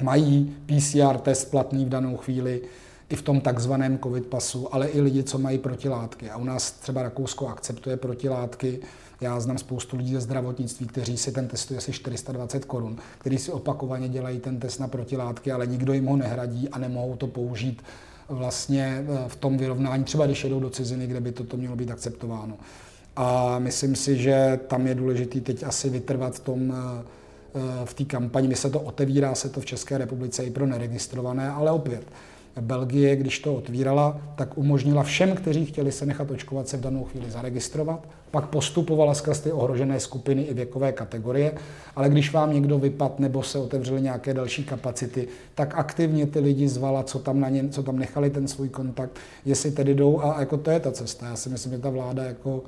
mají 0.03 0.57
PCR 0.67 1.19
test 1.19 1.45
platný 1.45 1.85
v 1.85 1.89
danou 1.89 2.17
chvíli, 2.17 2.63
i 3.11 3.17
v 3.17 3.23
tom 3.23 3.41
takzvaném 3.41 3.99
covid 3.99 4.27
pasu, 4.27 4.75
ale 4.75 4.89
i 4.89 5.01
lidi, 5.01 5.23
co 5.23 5.39
mají 5.39 5.59
protilátky. 5.59 6.31
A 6.31 6.37
u 6.37 6.45
nás 6.45 6.73
třeba 6.73 7.03
Rakousko 7.03 7.49
akceptuje 7.49 7.97
protilátky. 7.97 8.81
Já 9.21 9.41
znám 9.41 9.59
spoustu 9.59 9.97
lidí 9.97 10.15
ze 10.15 10.21
zdravotnictví, 10.21 10.87
kteří 10.87 11.17
si 11.17 11.33
ten 11.33 11.49
testují 11.49 11.79
asi 11.79 11.93
420 11.93 12.65
korun, 12.65 12.97
kteří 13.19 13.39
si 13.39 13.53
opakovaně 13.53 14.09
dělají 14.09 14.41
ten 14.41 14.61
test 14.61 14.79
na 14.79 14.89
protilátky, 14.89 15.53
ale 15.53 15.67
nikdo 15.67 15.93
jim 15.93 16.07
ho 16.07 16.17
nehradí 16.17 16.69
a 16.69 16.79
nemohou 16.79 17.17
to 17.17 17.27
použít 17.27 17.83
vlastně 18.29 19.05
eh, 19.09 19.29
v 19.29 19.37
tom 19.37 19.59
vyrovnání, 19.59 20.05
třeba 20.05 20.27
když 20.27 20.45
jedou 20.45 20.61
do 20.61 20.71
ciziny, 20.71 21.07
kde 21.07 21.21
by 21.21 21.33
toto 21.33 21.57
mělo 21.57 21.77
být 21.77 21.91
akceptováno. 21.91 22.57
A 23.17 23.59
myslím 23.59 23.97
si, 23.97 24.17
že 24.17 24.61
tam 24.67 24.87
je 24.87 24.95
důležité 24.95 25.41
teď 25.41 25.63
asi 25.63 25.91
vytrvat 25.91 26.35
v 26.35 26.41
tom, 26.41 26.73
eh, 26.73 27.05
v 27.85 27.95
té 27.95 28.05
kampani. 28.05 28.49
My 28.49 28.57
se 28.57 28.71
to 28.71 28.81
otevírá 28.81 29.35
se 29.35 29.49
to 29.49 29.61
v 29.61 29.67
České 29.67 29.99
republice 29.99 30.45
i 30.45 30.51
pro 30.51 30.67
neregistrované, 30.67 31.51
ale 31.51 31.71
opět, 31.71 32.03
Belgie, 32.61 33.17
když 33.17 33.39
to 33.39 33.55
otvírala, 33.55 34.21
tak 34.37 34.59
umožnila 34.59 35.03
všem, 35.03 35.35
kteří 35.37 35.67
chtěli 35.67 35.93
se 35.93 36.07
nechat 36.07 36.31
očkovat, 36.31 36.69
se 36.69 36.77
v 36.77 36.81
danou 36.81 37.05
chvíli 37.05 37.31
zaregistrovat. 37.31 38.09
Pak 38.31 38.49
postupovala 38.49 39.15
skrz 39.15 39.41
ty 39.41 39.53
ohrožené 39.53 40.01
skupiny 40.01 40.43
i 40.43 40.55
věkové 40.55 40.93
kategorie, 40.93 41.53
ale 41.97 42.09
když 42.09 42.33
vám 42.33 42.55
někdo 42.55 42.79
vypad 42.79 43.21
nebo 43.21 43.43
se 43.43 43.59
otevřely 43.59 44.03
nějaké 44.03 44.35
další 44.35 44.65
kapacity, 44.65 45.29
tak 45.55 45.75
aktivně 45.75 46.27
ty 46.27 46.41
lidi 46.41 46.69
zvala, 46.69 47.03
co 47.03 47.19
tam, 47.19 47.41
na 47.41 47.49
ně, 47.49 47.69
co 47.69 47.83
tam 47.83 47.99
nechali 47.99 48.31
ten 48.31 48.49
svůj 48.49 48.69
kontakt, 48.69 49.13
jestli 49.45 49.71
tedy 49.71 49.95
jdou 49.95 50.21
a 50.21 50.41
jako 50.41 50.57
to 50.57 50.71
je 50.71 50.81
ta 50.81 50.93
cesta. 50.93 51.27
Já 51.27 51.37
si 51.37 51.49
myslím, 51.49 51.73
že 51.73 51.79
ta 51.79 51.91
vláda 51.91 52.25
jako 52.25 52.63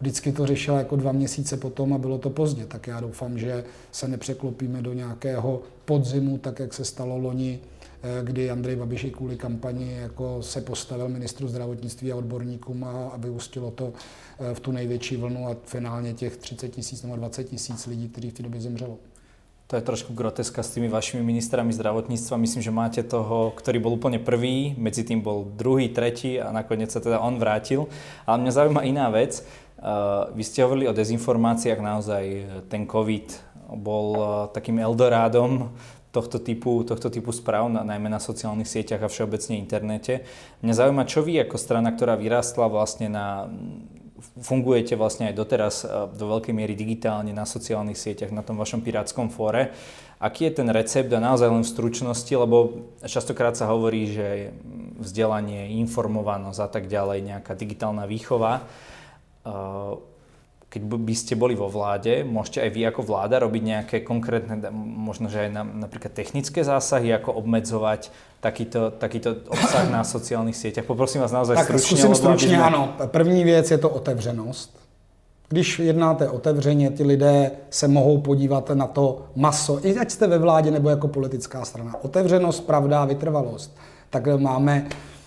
vždycky 0.00 0.32
to 0.32 0.46
řešila 0.46 0.78
jako 0.78 0.96
dva 0.96 1.12
měsíce 1.12 1.56
potom 1.56 1.92
a 1.92 1.98
bylo 1.98 2.18
to 2.18 2.30
pozdě. 2.30 2.66
Tak 2.66 2.86
já 2.86 3.00
doufám, 3.00 3.38
že 3.38 3.64
se 3.92 4.08
nepřeklopíme 4.08 4.82
do 4.82 4.92
nějakého 4.92 5.62
podzimu, 5.84 6.38
tak 6.38 6.58
jak 6.58 6.74
se 6.74 6.84
stalo 6.84 7.18
loni 7.18 7.60
Eh, 8.02 8.24
kdy 8.24 8.50
Andrej 8.50 8.76
Babiš 8.76 9.06
kvůli 9.12 9.36
kampani 9.36 9.92
jako 9.92 10.42
se 10.42 10.60
postavil 10.60 11.08
ministru 11.08 11.48
zdravotnictví 11.48 12.12
a 12.12 12.16
odborníkům 12.16 12.84
a, 12.84 13.16
vyústilo 13.16 13.70
to 13.70 13.92
eh, 14.40 14.54
v 14.54 14.60
tu 14.60 14.72
největší 14.72 15.16
vlnu 15.16 15.48
a 15.48 15.56
finálně 15.64 16.12
těch 16.12 16.36
30 16.36 16.68
tisíc 16.68 17.02
nebo 17.02 17.16
20 17.16 17.44
tisíc 17.44 17.86
lidí, 17.86 18.08
kteří 18.08 18.30
v 18.30 18.34
té 18.34 18.42
době 18.42 18.60
zemřelo. 18.60 18.98
To 19.66 19.76
je 19.76 19.82
trošku 19.82 20.14
groteska 20.14 20.62
s 20.62 20.70
tými 20.70 20.88
vašimi 20.88 21.22
ministrami 21.22 21.72
zdravotníctva. 21.72 22.36
Myslím, 22.36 22.62
že 22.62 22.74
máte 22.74 23.06
toho, 23.06 23.54
ktorý 23.54 23.78
bol 23.78 23.94
úplne 23.94 24.18
prvý, 24.18 24.74
medzi 24.74 25.06
tým 25.06 25.22
bol 25.22 25.46
druhý, 25.46 25.94
tretí 25.94 26.42
a 26.42 26.50
nakoniec 26.50 26.90
sa 26.90 26.98
teda 26.98 27.22
on 27.22 27.38
vrátil. 27.38 27.86
Ale 28.26 28.42
mňa 28.42 28.50
zaujíma 28.50 28.82
iná 28.82 29.06
vec. 29.14 29.46
Uh, 29.80 30.28
vy 30.36 30.44
ste 30.44 30.60
hovorili 30.60 30.92
o 30.92 30.96
dezinformáciách, 30.96 31.80
naozaj 31.80 32.24
ten 32.68 32.84
COVID 32.84 33.32
bol 33.80 34.08
uh, 34.12 34.28
takým 34.52 34.76
Eldorádom 34.76 35.72
tohto 36.12 36.36
typu, 36.42 36.84
tohto 36.84 37.08
typu 37.08 37.32
správ, 37.32 37.72
na, 37.72 37.80
najmä 37.86 38.12
na 38.12 38.20
sociálnych 38.20 38.68
sieťach 38.68 39.00
a 39.00 39.08
všeobecne 39.08 39.56
internete. 39.56 40.26
Mňa 40.60 40.74
zaujíma, 40.74 41.08
čo 41.08 41.24
vy 41.24 41.40
ako 41.40 41.56
strana, 41.56 41.94
ktorá 41.94 42.18
vyrástla 42.18 42.66
vlastne 42.68 43.08
na 43.08 43.48
fungujete 44.20 45.00
vlastne 45.00 45.32
aj 45.32 45.34
doteraz 45.34 45.74
do 46.12 46.24
veľkej 46.28 46.52
miery 46.52 46.76
digitálne 46.76 47.32
na 47.32 47.48
sociálnych 47.48 47.96
sieťach, 47.96 48.28
na 48.32 48.44
tom 48.44 48.60
vašom 48.60 48.84
pirátskom 48.84 49.32
fóre. 49.32 49.72
Aký 50.20 50.44
je 50.44 50.60
ten 50.60 50.68
recept 50.68 51.08
a 51.16 51.20
naozaj 51.24 51.48
len 51.48 51.64
v 51.64 51.72
stručnosti, 51.72 52.28
lebo 52.28 52.84
častokrát 53.00 53.56
sa 53.56 53.72
hovorí, 53.72 54.12
že 54.12 54.52
vzdelanie, 55.00 55.72
informovanosť 55.80 56.60
a 56.60 56.68
tak 56.68 56.92
ďalej, 56.92 57.24
nejaká 57.24 57.56
digitálna 57.56 58.04
výchova 58.04 58.68
keď 60.70 60.82
by 60.86 61.14
ste 61.18 61.34
boli 61.34 61.58
vo 61.58 61.66
vláde, 61.66 62.22
môžete 62.22 62.62
aj 62.62 62.70
vy 62.70 62.80
ako 62.86 63.02
vláda 63.02 63.42
robiť 63.42 63.62
nejaké 63.62 63.96
konkrétne, 64.06 64.70
možno 64.70 65.26
že 65.26 65.46
aj 65.46 65.50
na, 65.50 65.62
napríklad 65.66 66.14
technické 66.14 66.62
zásahy, 66.62 67.10
ako 67.10 67.34
obmedzovať 67.42 68.14
takýto, 68.38 68.94
takýto 68.94 69.34
obsah 69.50 69.90
na 69.90 70.06
sociálnych 70.06 70.54
sieťach. 70.54 70.86
Poprosím 70.86 71.26
vás 71.26 71.34
naozaj 71.34 71.56
tak, 71.56 71.64
stručně. 71.66 71.86
Zkusím 71.86 72.14
stručně, 72.14 72.48
jsme... 72.48 72.62
ano. 72.62 72.94
První 73.06 73.44
věc 73.44 73.70
je 73.70 73.78
to 73.78 73.90
otevřenost. 73.90 74.78
Když 75.48 75.78
jednáte 75.78 76.28
otevřeně, 76.28 76.90
ti 76.90 77.04
lidé 77.04 77.50
se 77.70 77.88
mohou 77.88 78.18
podívat 78.18 78.70
na 78.70 78.86
to 78.86 79.26
maso, 79.36 79.86
i 79.86 79.98
ať 79.98 80.10
jste 80.10 80.26
ve 80.26 80.38
vládě 80.38 80.70
nebo 80.70 80.90
jako 80.90 81.08
politická 81.08 81.64
strana. 81.64 81.94
Otevřenost, 82.02 82.66
pravda 82.66 83.04
vytrvalost. 83.04 83.76
Tak 84.10 84.26
máme 84.26 84.86
Eh, 84.86 85.19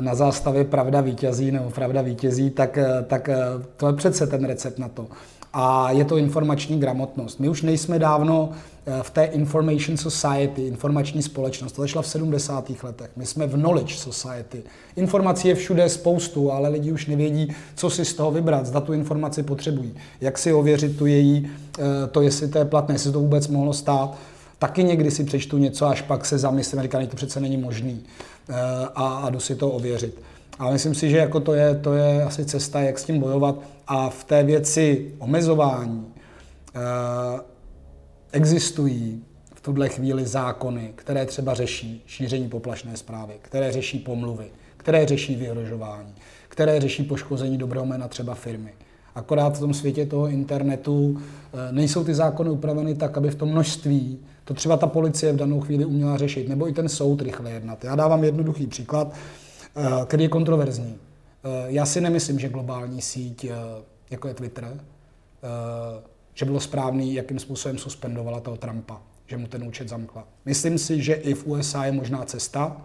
na 0.00 0.14
zástavě 0.14 0.64
pravda 0.64 1.00
vítězí 1.00 1.50
nebo 1.50 1.70
pravda 1.70 2.02
vítězí, 2.02 2.50
tak, 2.50 2.78
eh, 2.78 3.04
tak 3.06 3.28
eh, 3.28 3.36
to 3.76 3.86
je 3.86 3.92
přece 3.92 4.26
ten 4.26 4.44
recept 4.44 4.78
na 4.78 4.88
to. 4.88 5.06
A 5.52 5.90
je 5.90 6.04
to 6.04 6.16
informační 6.16 6.80
gramotnost. 6.80 7.40
My 7.40 7.48
už 7.48 7.62
nejsme 7.62 7.98
dávno 7.98 8.50
v 9.02 9.10
té 9.10 9.24
information 9.24 9.96
society, 9.96 10.66
informační 10.66 11.22
společnost. 11.22 11.72
To 11.72 11.82
začala 11.82 12.02
v 12.02 12.06
70. 12.06 12.82
letech. 12.82 13.10
My 13.16 13.26
jsme 13.26 13.46
v 13.46 13.54
knowledge 13.54 13.94
society. 13.94 14.62
Informací 14.96 15.48
je 15.48 15.54
všude 15.54 15.88
spoustu, 15.88 16.52
ale 16.52 16.68
lidi 16.68 16.92
už 16.92 17.06
nevědí, 17.06 17.54
co 17.74 17.90
si 17.90 18.04
z 18.04 18.14
toho 18.14 18.30
vybrat, 18.30 18.66
zda 18.66 18.80
tu 18.80 18.92
informaci 18.92 19.42
potřebují. 19.42 19.94
Jak 20.20 20.38
si 20.38 20.52
ověřit 20.52 20.98
tu 20.98 21.06
její, 21.06 21.50
to, 22.10 22.22
jestli 22.22 22.48
to 22.48 22.58
je 22.58 22.64
platné, 22.64 22.94
jestli 22.94 23.12
to 23.12 23.20
vůbec 23.20 23.48
mohlo 23.48 23.72
stát. 23.72 24.16
Taky 24.58 24.84
někdy 24.84 25.10
si 25.10 25.24
přečtu 25.24 25.58
něco, 25.58 25.86
až 25.86 26.02
pak 26.02 26.26
se 26.26 26.38
zamyslím 26.38 26.78
a 26.78 26.82
říkám, 26.82 27.06
to 27.06 27.16
přece 27.16 27.40
není 27.40 27.56
možný. 27.56 28.02
Eh, 28.48 28.88
a, 28.94 29.06
a 29.06 29.30
jdu 29.30 29.40
si 29.40 29.56
to 29.56 29.70
ověřit. 29.70 30.22
A 30.58 30.70
myslím 30.70 30.94
si, 30.94 31.10
že 31.10 31.16
jako 31.16 31.40
to, 31.40 31.54
je, 31.54 31.74
to 31.74 31.94
je 31.94 32.24
asi 32.24 32.44
cesta, 32.44 32.80
jak 32.80 32.98
s 32.98 33.04
tím 33.04 33.18
bojovat. 33.18 33.58
A 33.86 34.10
v 34.10 34.24
té 34.24 34.42
věci 34.42 35.12
omezování 35.18 36.06
eh, 36.74 37.40
existují 38.32 39.24
v 39.54 39.60
tuhle 39.60 39.88
chvíli 39.88 40.26
zákony, 40.26 40.92
které 40.96 41.26
třeba 41.26 41.54
řeší 41.54 42.02
šíření 42.06 42.48
poplašné 42.48 42.96
zprávy, 42.96 43.34
které 43.42 43.72
řeší 43.72 43.98
pomluvy, 43.98 44.46
které 44.76 45.06
řeší 45.06 45.36
vyhrožování, 45.36 46.14
které 46.48 46.80
řeší 46.80 47.02
poškození 47.02 47.58
dobrého 47.58 47.86
jména 47.86 48.08
třeba 48.08 48.34
firmy. 48.34 48.72
Akorát 49.14 49.56
v 49.56 49.60
tom 49.60 49.74
světě 49.74 50.06
toho 50.06 50.28
internetu 50.28 51.16
eh, 51.18 51.72
nejsou 51.72 52.04
ty 52.04 52.14
zákony 52.14 52.50
upraveny 52.50 52.94
tak, 52.94 53.16
aby 53.18 53.30
v 53.30 53.34
tom 53.34 53.48
množství 53.48 54.18
To 54.44 54.54
třeba 54.54 54.76
ta 54.76 54.86
policie 54.86 55.32
v 55.32 55.36
danou 55.36 55.60
chvíli 55.60 55.84
uměla 55.84 56.16
řešit, 56.16 56.48
nebo 56.48 56.68
i 56.68 56.72
ten 56.72 56.88
soud 56.88 57.22
rychle 57.22 57.50
jednat. 57.50 57.84
Já 57.84 57.96
dávám 57.96 58.24
jednoduchý 58.24 58.66
příklad, 58.66 59.14
eh, 59.76 59.82
který 60.06 60.22
je 60.22 60.28
kontroverzní. 60.28 60.94
Eh, 61.44 61.48
já 61.66 61.86
si 61.86 62.00
nemyslím, 62.00 62.38
že 62.38 62.48
globální 62.48 63.02
síť, 63.02 63.46
jako 64.10 64.28
je 64.28 64.34
Twitter, 64.34 64.80
že 66.34 66.44
bylo 66.44 66.60
správný, 66.60 67.14
jakým 67.14 67.38
způsobem 67.38 67.78
suspendovala 67.78 68.40
toho 68.40 68.56
Trumpa, 68.56 69.02
že 69.26 69.36
mu 69.36 69.46
ten 69.46 69.64
účet 69.64 69.88
zamkla. 69.88 70.28
Myslím 70.44 70.78
si, 70.78 71.02
že 71.02 71.14
i 71.14 71.34
v 71.34 71.46
USA 71.46 71.84
je 71.84 71.92
možná 71.92 72.24
cesta, 72.24 72.76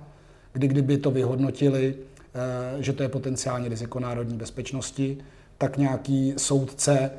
kdy 0.53 0.67
kdyby 0.67 0.97
to 0.97 1.11
vyhodnotili, 1.11 1.95
že 2.79 2.93
to 2.93 3.03
je 3.03 3.09
potenciální 3.09 3.69
riziko 3.69 3.99
národní 3.99 4.37
bezpečnosti, 4.37 5.17
tak 5.57 5.77
nějaký 5.77 6.33
soudce 6.37 7.11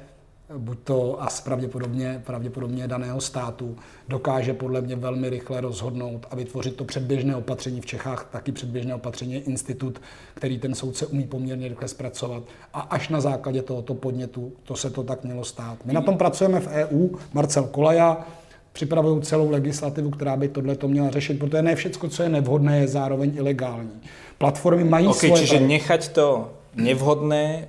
buď 0.59 0.79
to 0.85 1.23
a 1.23 1.29
pravděpodobně, 1.45 2.23
pravděpodobně 2.27 2.89
daného 2.89 3.21
státu, 3.21 3.77
dokáže 4.09 4.55
podle 4.55 4.81
mě 4.81 4.97
velmi 4.97 5.31
rychle 5.31 5.61
rozhodnout 5.61 6.27
a 6.31 6.37
vytvořit 6.37 6.77
to 6.77 6.85
předběžné 6.85 7.37
opatření 7.37 7.81
v 7.81 7.87
Čechách, 7.87 8.29
taky 8.33 8.53
předběžné 8.53 8.95
opatření 8.95 9.33
je 9.33 9.41
institut, 9.41 10.01
který 10.35 10.59
ten 10.59 10.75
soudce 10.75 11.07
umí 11.07 11.25
poměrně 11.25 11.69
rychle 11.69 11.89
zpracovat. 11.89 12.43
A 12.75 12.81
až 12.81 13.09
na 13.09 13.21
základě 13.21 13.63
tohoto 13.63 13.95
podnětu, 13.95 14.53
to 14.63 14.77
se 14.77 14.91
to 14.91 15.03
tak 15.03 15.25
mělo 15.25 15.45
stát. 15.45 15.79
My 15.85 15.93
na 15.93 16.01
tom 16.01 16.19
pracujeme 16.19 16.61
v 16.61 16.67
EU, 16.67 17.09
Marcel 17.33 17.65
Kolaja, 17.65 18.27
připravují 18.73 19.23
celou 19.23 19.51
legislativu, 19.51 20.11
která 20.11 20.37
by 20.37 20.49
tohle 20.49 20.77
to 20.77 20.89
měla 20.89 21.11
řešit, 21.11 21.39
protože 21.39 21.63
ne 21.63 21.77
všechno, 21.77 22.09
co 22.09 22.23
je 22.23 22.29
nevhodné, 22.29 22.79
je 22.79 22.89
zároveň 22.89 23.33
ilegální. 23.37 24.01
Platformy 24.39 24.85
mají 24.85 25.07
okay, 25.07 25.29
svoje... 25.29 25.41
čiže 25.43 25.61
nechať 25.61 26.09
to 26.09 26.53
nevhodné 26.75 27.69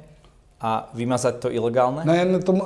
a 0.62 0.89
vymazat 0.93 1.39
to 1.39 1.52
ilegálne? 1.52 2.06
Ne, 2.06 2.39
to, 2.39 2.52
uh, 2.52 2.60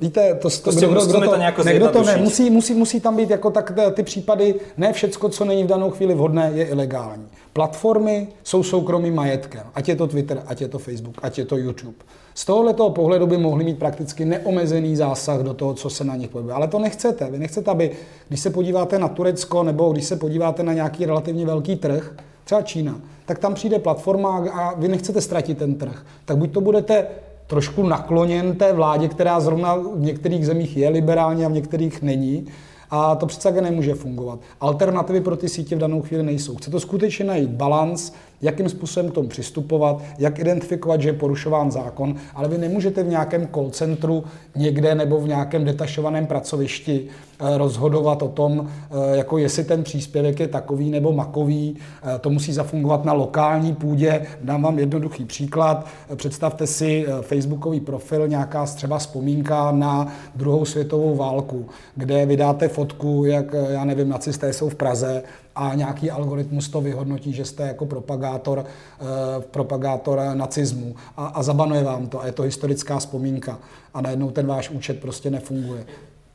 víte, 0.00 0.34
to, 0.34 0.50
to, 0.50 0.70
kdo, 0.70 0.88
kdo, 0.88 1.06
kdo 1.06 1.20
to, 1.20 1.36
to 1.56 1.68
někdo 1.68 1.88
to 1.88 2.02
ne, 2.02 2.16
musí, 2.16 2.50
musí, 2.50 2.74
musí 2.74 3.00
tam 3.00 3.16
být 3.16 3.30
jako 3.30 3.50
tak 3.50 3.72
ty 3.94 4.02
případy, 4.02 4.54
ne 4.76 4.92
všecko, 4.92 5.28
co 5.28 5.44
není 5.44 5.64
v 5.64 5.66
danou 5.66 5.90
chvíli 5.90 6.14
vhodné, 6.14 6.50
je 6.54 6.64
ilegální. 6.64 7.28
Platformy 7.52 8.28
jsou 8.44 8.62
soukromým 8.62 9.14
majetkem, 9.14 9.62
ať 9.74 9.88
je 9.88 9.96
to 9.96 10.06
Twitter, 10.06 10.42
ať 10.46 10.60
je 10.60 10.68
to 10.68 10.78
Facebook, 10.78 11.18
ať 11.22 11.38
je 11.38 11.44
to 11.44 11.56
YouTube. 11.56 11.96
Z 12.34 12.44
tohoto 12.44 12.90
pohledu 12.90 13.26
by 13.26 13.38
mohli 13.38 13.64
mít 13.64 13.78
prakticky 13.78 14.24
neomezený 14.24 14.96
zásah 14.96 15.40
do 15.40 15.54
toho, 15.54 15.74
co 15.74 15.90
se 15.90 16.04
na 16.04 16.16
nich 16.16 16.28
pohybuje. 16.28 16.54
Ale 16.54 16.68
to 16.68 16.78
nechcete. 16.78 17.30
Vy 17.30 17.38
nechcete, 17.38 17.70
aby, 17.70 17.90
když 18.28 18.40
se 18.40 18.50
podíváte 18.50 18.98
na 18.98 19.08
Turecko 19.08 19.62
nebo 19.62 19.92
když 19.92 20.04
se 20.04 20.16
podíváte 20.16 20.62
na 20.62 20.72
nějaký 20.72 21.06
relativně 21.06 21.46
velký 21.46 21.76
trh, 21.76 22.12
třeba 22.46 22.62
Čína, 22.62 23.00
tak 23.24 23.38
tam 23.38 23.54
přijde 23.54 23.78
platforma 23.78 24.44
a 24.52 24.74
vy 24.74 24.88
nechcete 24.88 25.20
ztratit 25.20 25.58
ten 25.58 25.74
trh. 25.74 26.06
Tak 26.24 26.36
buď 26.36 26.52
to 26.52 26.60
budete 26.60 27.06
trošku 27.46 27.82
nakloněn 27.82 28.56
té 28.56 28.72
vládě, 28.72 29.08
která 29.08 29.40
zrovna 29.40 29.74
v 29.74 30.00
některých 30.00 30.46
zemích 30.46 30.76
je 30.76 30.88
liberální 30.88 31.44
a 31.44 31.48
v 31.48 31.52
některých 31.52 32.02
není. 32.02 32.46
A 32.90 33.14
to 33.14 33.26
přece 33.26 33.60
nemůže 33.60 33.94
fungovat. 33.94 34.38
Alternativy 34.60 35.20
pro 35.20 35.36
ty 35.36 35.48
sítě 35.48 35.76
v 35.76 35.78
danou 35.78 36.02
chvíli 36.02 36.22
nejsou. 36.22 36.56
Chce 36.56 36.70
to 36.70 36.80
skutečně 36.80 37.24
najít 37.24 37.50
balans, 37.50 38.12
jakým 38.42 38.68
způsobem 38.68 39.10
k 39.10 39.14
tomu 39.14 39.28
přistupovat, 39.28 40.02
jak 40.18 40.38
identifikovat, 40.38 41.00
že 41.00 41.08
je 41.08 41.12
porušován 41.12 41.70
zákon, 41.70 42.16
ale 42.34 42.48
vy 42.48 42.58
nemůžete 42.58 43.02
v 43.02 43.08
nějakém 43.08 43.48
call 43.54 43.70
centru 43.70 44.24
někde 44.56 44.94
nebo 44.94 45.20
v 45.20 45.28
nějakém 45.28 45.64
detašovaném 45.64 46.26
pracovišti 46.26 47.06
eh, 47.40 47.58
rozhodovat 47.58 48.22
o 48.22 48.28
tom, 48.28 48.68
eh, 48.68 49.16
jako 49.16 49.38
jestli 49.38 49.64
ten 49.64 49.82
příspěvek 49.82 50.40
je 50.40 50.48
takový 50.48 50.90
nebo 50.90 51.12
makový. 51.12 51.76
Eh, 51.76 52.18
to 52.18 52.30
musí 52.30 52.52
zafungovat 52.52 53.04
na 53.04 53.12
lokální 53.12 53.74
půdě. 53.74 54.26
Dám 54.42 54.62
vám 54.62 54.78
jednoduchý 54.78 55.24
příklad. 55.24 55.86
Představte 56.16 56.66
si 56.66 57.06
facebookový 57.20 57.80
profil, 57.80 58.28
nějaká 58.28 58.66
třeba 58.66 58.98
vzpomínka 58.98 59.72
na 59.72 60.12
druhou 60.34 60.64
světovou 60.64 61.16
válku, 61.16 61.66
kde 61.94 62.26
vydáte 62.26 62.68
fotku, 62.68 63.24
jak, 63.24 63.54
já 63.68 63.84
nevím, 63.84 64.08
nacisté 64.08 64.52
jsou 64.52 64.68
v 64.68 64.74
Praze 64.74 65.22
a 65.56 65.74
nějaký 65.74 66.10
algoritmus 66.10 66.68
to 66.68 66.80
vyhodnotí, 66.80 67.32
že 67.32 67.44
jste 67.44 67.62
jako 67.66 67.86
propagátor, 67.86 68.64
eh, 68.64 69.04
propagátor 69.50 70.20
nacismu 70.34 70.94
a, 71.16 71.26
a 71.26 71.42
zabanuje 71.42 71.84
vám 71.84 72.06
to 72.06 72.20
a 72.20 72.26
je 72.26 72.32
to 72.32 72.42
historická 72.42 72.98
vzpomínka 72.98 73.58
a 73.94 74.00
najednou 74.00 74.30
ten 74.30 74.46
váš 74.46 74.70
účet 74.70 75.00
prostě 75.00 75.30
nefunguje. 75.30 75.86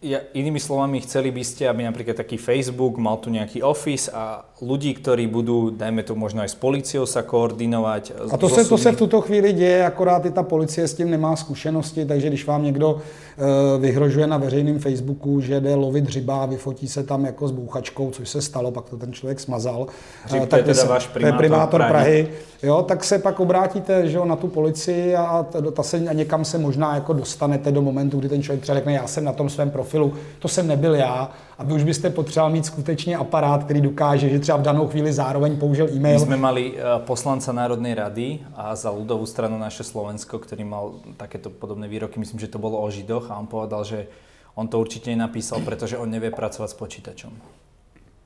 Ja, 0.02 0.18
inými 0.34 0.58
slovami, 0.58 0.98
chceli 1.06 1.30
by 1.30 1.46
ste, 1.46 1.70
aby 1.70 1.86
napríklad 1.86 2.18
taký 2.18 2.42
Facebook 2.42 2.98
mal 2.98 3.22
tu 3.22 3.30
nejaký 3.30 3.62
office 3.62 4.10
a 4.10 4.50
ľudí, 4.58 4.98
ktorí 4.98 5.30
budú, 5.30 5.70
dajme 5.70 6.02
to 6.02 6.18
možno 6.18 6.42
aj 6.42 6.54
s 6.54 6.58
policiou 6.58 7.06
sa 7.06 7.22
koordinovať. 7.22 8.34
A 8.34 8.38
to 8.38 8.50
se, 8.50 8.66
to 8.66 8.78
se 8.82 8.92
v 8.92 8.98
tuto 8.98 9.22
chvíli 9.22 9.54
děje, 9.54 9.86
akorát 9.86 10.26
i 10.26 10.32
ta 10.32 10.44
policie 10.44 10.88
s 10.88 10.94
tím 10.94 11.12
nemá 11.12 11.36
zkušenosti, 11.36 12.06
takže 12.06 12.28
když 12.28 12.46
vám 12.46 12.64
někdo 12.64 12.98
e, 12.98 13.80
vyhrožuje 13.80 14.28
na 14.28 14.38
veřejném 14.38 14.80
Facebooku, 14.80 15.42
že 15.42 15.60
jde 15.60 15.76
lovit 15.76 16.06
hřiba 16.06 16.44
a 16.44 16.46
vyfotí 16.46 16.88
se 16.88 17.04
tam 17.04 17.26
jako 17.26 17.48
s 17.48 17.52
bouchačkou, 17.52 18.12
což 18.12 18.30
se 18.30 18.42
stalo, 18.42 18.72
pak 18.72 18.90
to 18.90 18.98
ten 18.98 19.14
člověk 19.14 19.40
smazal. 19.40 19.88
Hřib, 20.26 20.40
tak 20.40 20.50
to 20.50 20.70
je 20.70 20.76
teda 20.76 20.90
váš 20.90 21.08
primátor, 21.08 21.38
primátor 21.38 21.82
Prahy. 21.82 22.24
Prahy. 22.24 22.28
Jo, 22.64 22.86
tak 22.88 23.04
se 23.04 23.20
pak 23.20 23.40
obrátíte 23.40 24.08
že 24.08 24.18
jo, 24.18 24.26
na 24.26 24.36
tu 24.36 24.48
policii 24.48 25.16
a, 25.16 25.46
ta 25.74 25.84
se, 25.84 25.98
a 25.98 26.14
někam 26.14 26.46
se 26.46 26.58
možná 26.58 26.96
jako 26.96 27.14
dostanete 27.14 27.72
do 27.72 27.82
momentu, 27.82 28.20
kdy 28.20 28.30
ten 28.30 28.44
člověk 28.44 28.62
třeba 28.62 28.76
řekne, 28.76 28.94
já 28.94 29.08
jsem 29.08 29.24
na 29.24 29.34
tom 29.34 29.50
svém 29.50 29.70
profilu, 29.70 29.91
to 30.40 30.48
jsem 30.48 30.68
nebyl 30.68 30.96
já, 30.96 31.32
a 31.58 31.64
vy 31.64 31.74
už 31.74 31.84
byste 31.84 32.10
potřeboval 32.10 32.52
mít 32.52 32.66
skutečně 32.66 33.18
aparát, 33.18 33.64
který 33.64 33.82
dokáže, 33.82 34.30
že 34.30 34.40
třeba 34.40 34.58
v 34.58 34.62
danou 34.62 34.88
chvíli 34.88 35.14
zároveň 35.14 35.58
použil 35.58 35.90
e-mail. 35.94 36.20
My 36.20 36.26
jsme 36.26 36.38
mali 36.38 36.74
eh, 36.76 36.82
poslanca 36.98 37.52
Národnej 37.52 37.94
rady 37.94 38.40
a 38.56 38.76
za 38.76 38.90
ľudovú 38.90 39.26
stranu 39.30 39.58
naše 39.58 39.84
Slovensko, 39.84 40.40
který 40.40 40.64
mal 40.64 40.94
takéto 41.18 41.50
podobné 41.50 41.88
výroky, 41.88 42.20
myslím, 42.20 42.40
že 42.40 42.48
to 42.48 42.60
bylo 42.60 42.82
o 42.82 42.90
Židoch 42.90 43.32
a 43.32 43.38
on 43.38 43.48
povedal, 43.48 43.84
že 43.84 44.08
on 44.56 44.68
to 44.68 44.80
určitě 44.80 45.10
nenapísal, 45.10 45.62
protože 45.62 45.98
on 45.98 46.10
nevie 46.10 46.32
pracovat 46.32 46.70
s 46.70 46.74
počítačem. 46.74 47.32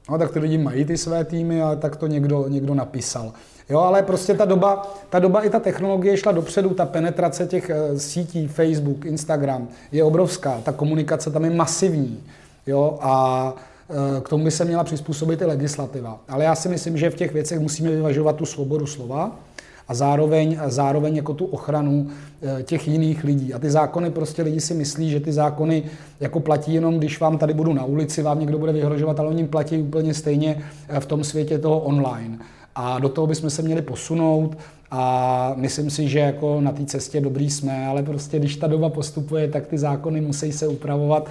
No 0.09 0.17
tak 0.17 0.31
ty 0.31 0.39
lidi 0.39 0.57
mají 0.57 0.85
ty 0.85 0.97
své 0.97 1.25
týmy, 1.25 1.61
ale 1.61 1.75
tak 1.75 1.95
to 1.95 2.07
někdo, 2.07 2.47
někdo 2.47 2.73
napísal. 2.75 3.33
Jo, 3.69 3.79
ale 3.79 4.03
prostě 4.03 4.33
ta 4.33 4.45
doba, 4.45 4.95
ta 5.09 5.19
doba 5.19 5.41
i 5.41 5.49
ta 5.49 5.59
technologie 5.59 6.17
šla 6.17 6.31
dopředu, 6.31 6.69
ta 6.69 6.85
penetrace 6.85 7.45
těch 7.45 7.71
uh, 7.91 7.97
sítí, 7.97 8.47
Facebook, 8.47 9.05
Instagram 9.05 9.67
je 9.91 10.03
obrovská, 10.03 10.61
ta 10.63 10.71
komunikace 10.71 11.31
tam 11.31 11.45
je 11.45 11.49
masivní. 11.49 12.23
Jo, 12.67 12.97
a 13.01 13.53
uh, 13.87 14.21
k 14.21 14.29
tomu 14.29 14.43
by 14.43 14.51
se 14.51 14.65
měla 14.65 14.83
přizpůsobit 14.83 15.41
i 15.41 15.45
legislativa. 15.45 16.19
Ale 16.29 16.43
já 16.43 16.55
si 16.55 16.69
myslím, 16.69 16.97
že 16.97 17.09
v 17.09 17.15
těch 17.15 17.33
věcech 17.33 17.59
musíme 17.59 17.91
vyvažovat 17.91 18.35
tu 18.35 18.45
svobodu 18.45 18.85
slova, 18.85 19.39
a 19.87 19.93
zároveň, 19.93 20.57
a 20.61 20.69
zároveň 20.69 21.15
jako 21.15 21.33
tu 21.33 21.45
ochranu 21.45 22.07
uh, 22.07 22.61
těch 22.61 22.87
jiných 22.87 23.23
lidí. 23.23 23.53
A 23.53 23.59
ty 23.59 23.71
zákony 23.71 24.11
prostě 24.11 24.41
lidi 24.41 24.61
si 24.61 24.73
myslí, 24.73 25.09
že 25.09 25.19
ty 25.19 25.33
zákony 25.33 25.83
jako 26.19 26.39
platí 26.39 26.73
jenom, 26.73 26.97
když 26.97 27.19
vám 27.19 27.37
tady 27.37 27.53
budu 27.53 27.73
na 27.73 27.85
ulici, 27.85 28.21
vám 28.21 28.39
někdo 28.39 28.57
bude 28.57 28.71
vyhrožovat, 28.71 29.19
ale 29.19 29.29
oni 29.29 29.47
platí 29.47 29.77
úplně 29.77 30.13
stejně 30.13 30.63
v 30.99 31.05
tom 31.05 31.23
světě 31.23 31.59
toho 31.59 31.79
online. 31.79 32.37
A 32.75 32.99
do 32.99 33.09
toho 33.09 33.27
bychom 33.27 33.49
se 33.49 33.61
měli 33.61 33.81
posunout 33.81 34.57
a 34.91 35.53
myslím 35.55 35.89
si, 35.89 36.07
že 36.07 36.19
jako 36.19 36.61
na 36.61 36.71
té 36.71 36.85
cestě 36.85 37.21
dobrý 37.21 37.49
jsme, 37.49 37.87
ale 37.87 38.03
prostě 38.03 38.39
když 38.39 38.55
ta 38.55 38.67
doba 38.67 38.89
postupuje, 38.89 39.47
tak 39.47 39.67
ty 39.67 39.77
zákony 39.77 40.21
musí 40.21 40.51
se 40.51 40.67
upravovat. 40.67 41.29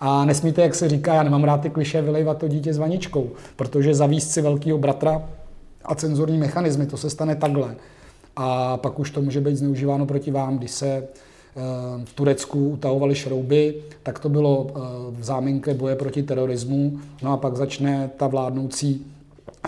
A 0.00 0.24
nesmíte, 0.24 0.62
jak 0.62 0.74
se 0.74 0.88
říká, 0.88 1.14
já 1.14 1.22
nemám 1.22 1.44
rád 1.44 1.60
ty 1.60 1.70
kliše, 1.70 2.02
vylejvat 2.02 2.38
to 2.38 2.48
dítě 2.48 2.74
s 2.74 2.78
vaničkou, 2.78 3.30
protože 3.56 3.94
zavíst 3.94 4.30
si 4.30 4.42
velkýho 4.42 4.78
bratra 4.78 5.22
a 5.84 5.94
cenzurní 5.94 6.38
mechanismy, 6.38 6.86
to 6.86 6.96
se 6.96 7.10
stane 7.10 7.36
takhle. 7.36 7.76
A 8.36 8.76
pak 8.76 8.98
už 8.98 9.10
to 9.10 9.22
může 9.22 9.40
být 9.40 9.56
zneužíváno 9.56 10.06
proti 10.06 10.30
vám, 10.30 10.58
když 10.58 10.70
se 10.70 10.88
eh, 10.88 11.04
v 12.04 12.12
Turecku 12.12 12.68
utahovali 12.68 13.14
šrouby, 13.14 13.74
tak 14.02 14.18
to 14.18 14.28
bylo 14.28 14.66
eh, 14.70 14.80
v 15.10 15.24
záminke 15.24 15.74
boje 15.74 15.96
proti 15.96 16.22
terorismu. 16.22 16.98
No 17.22 17.32
a 17.32 17.36
pak 17.36 17.56
začne 17.56 18.10
ta 18.16 18.26
vládnoucí 18.26 19.06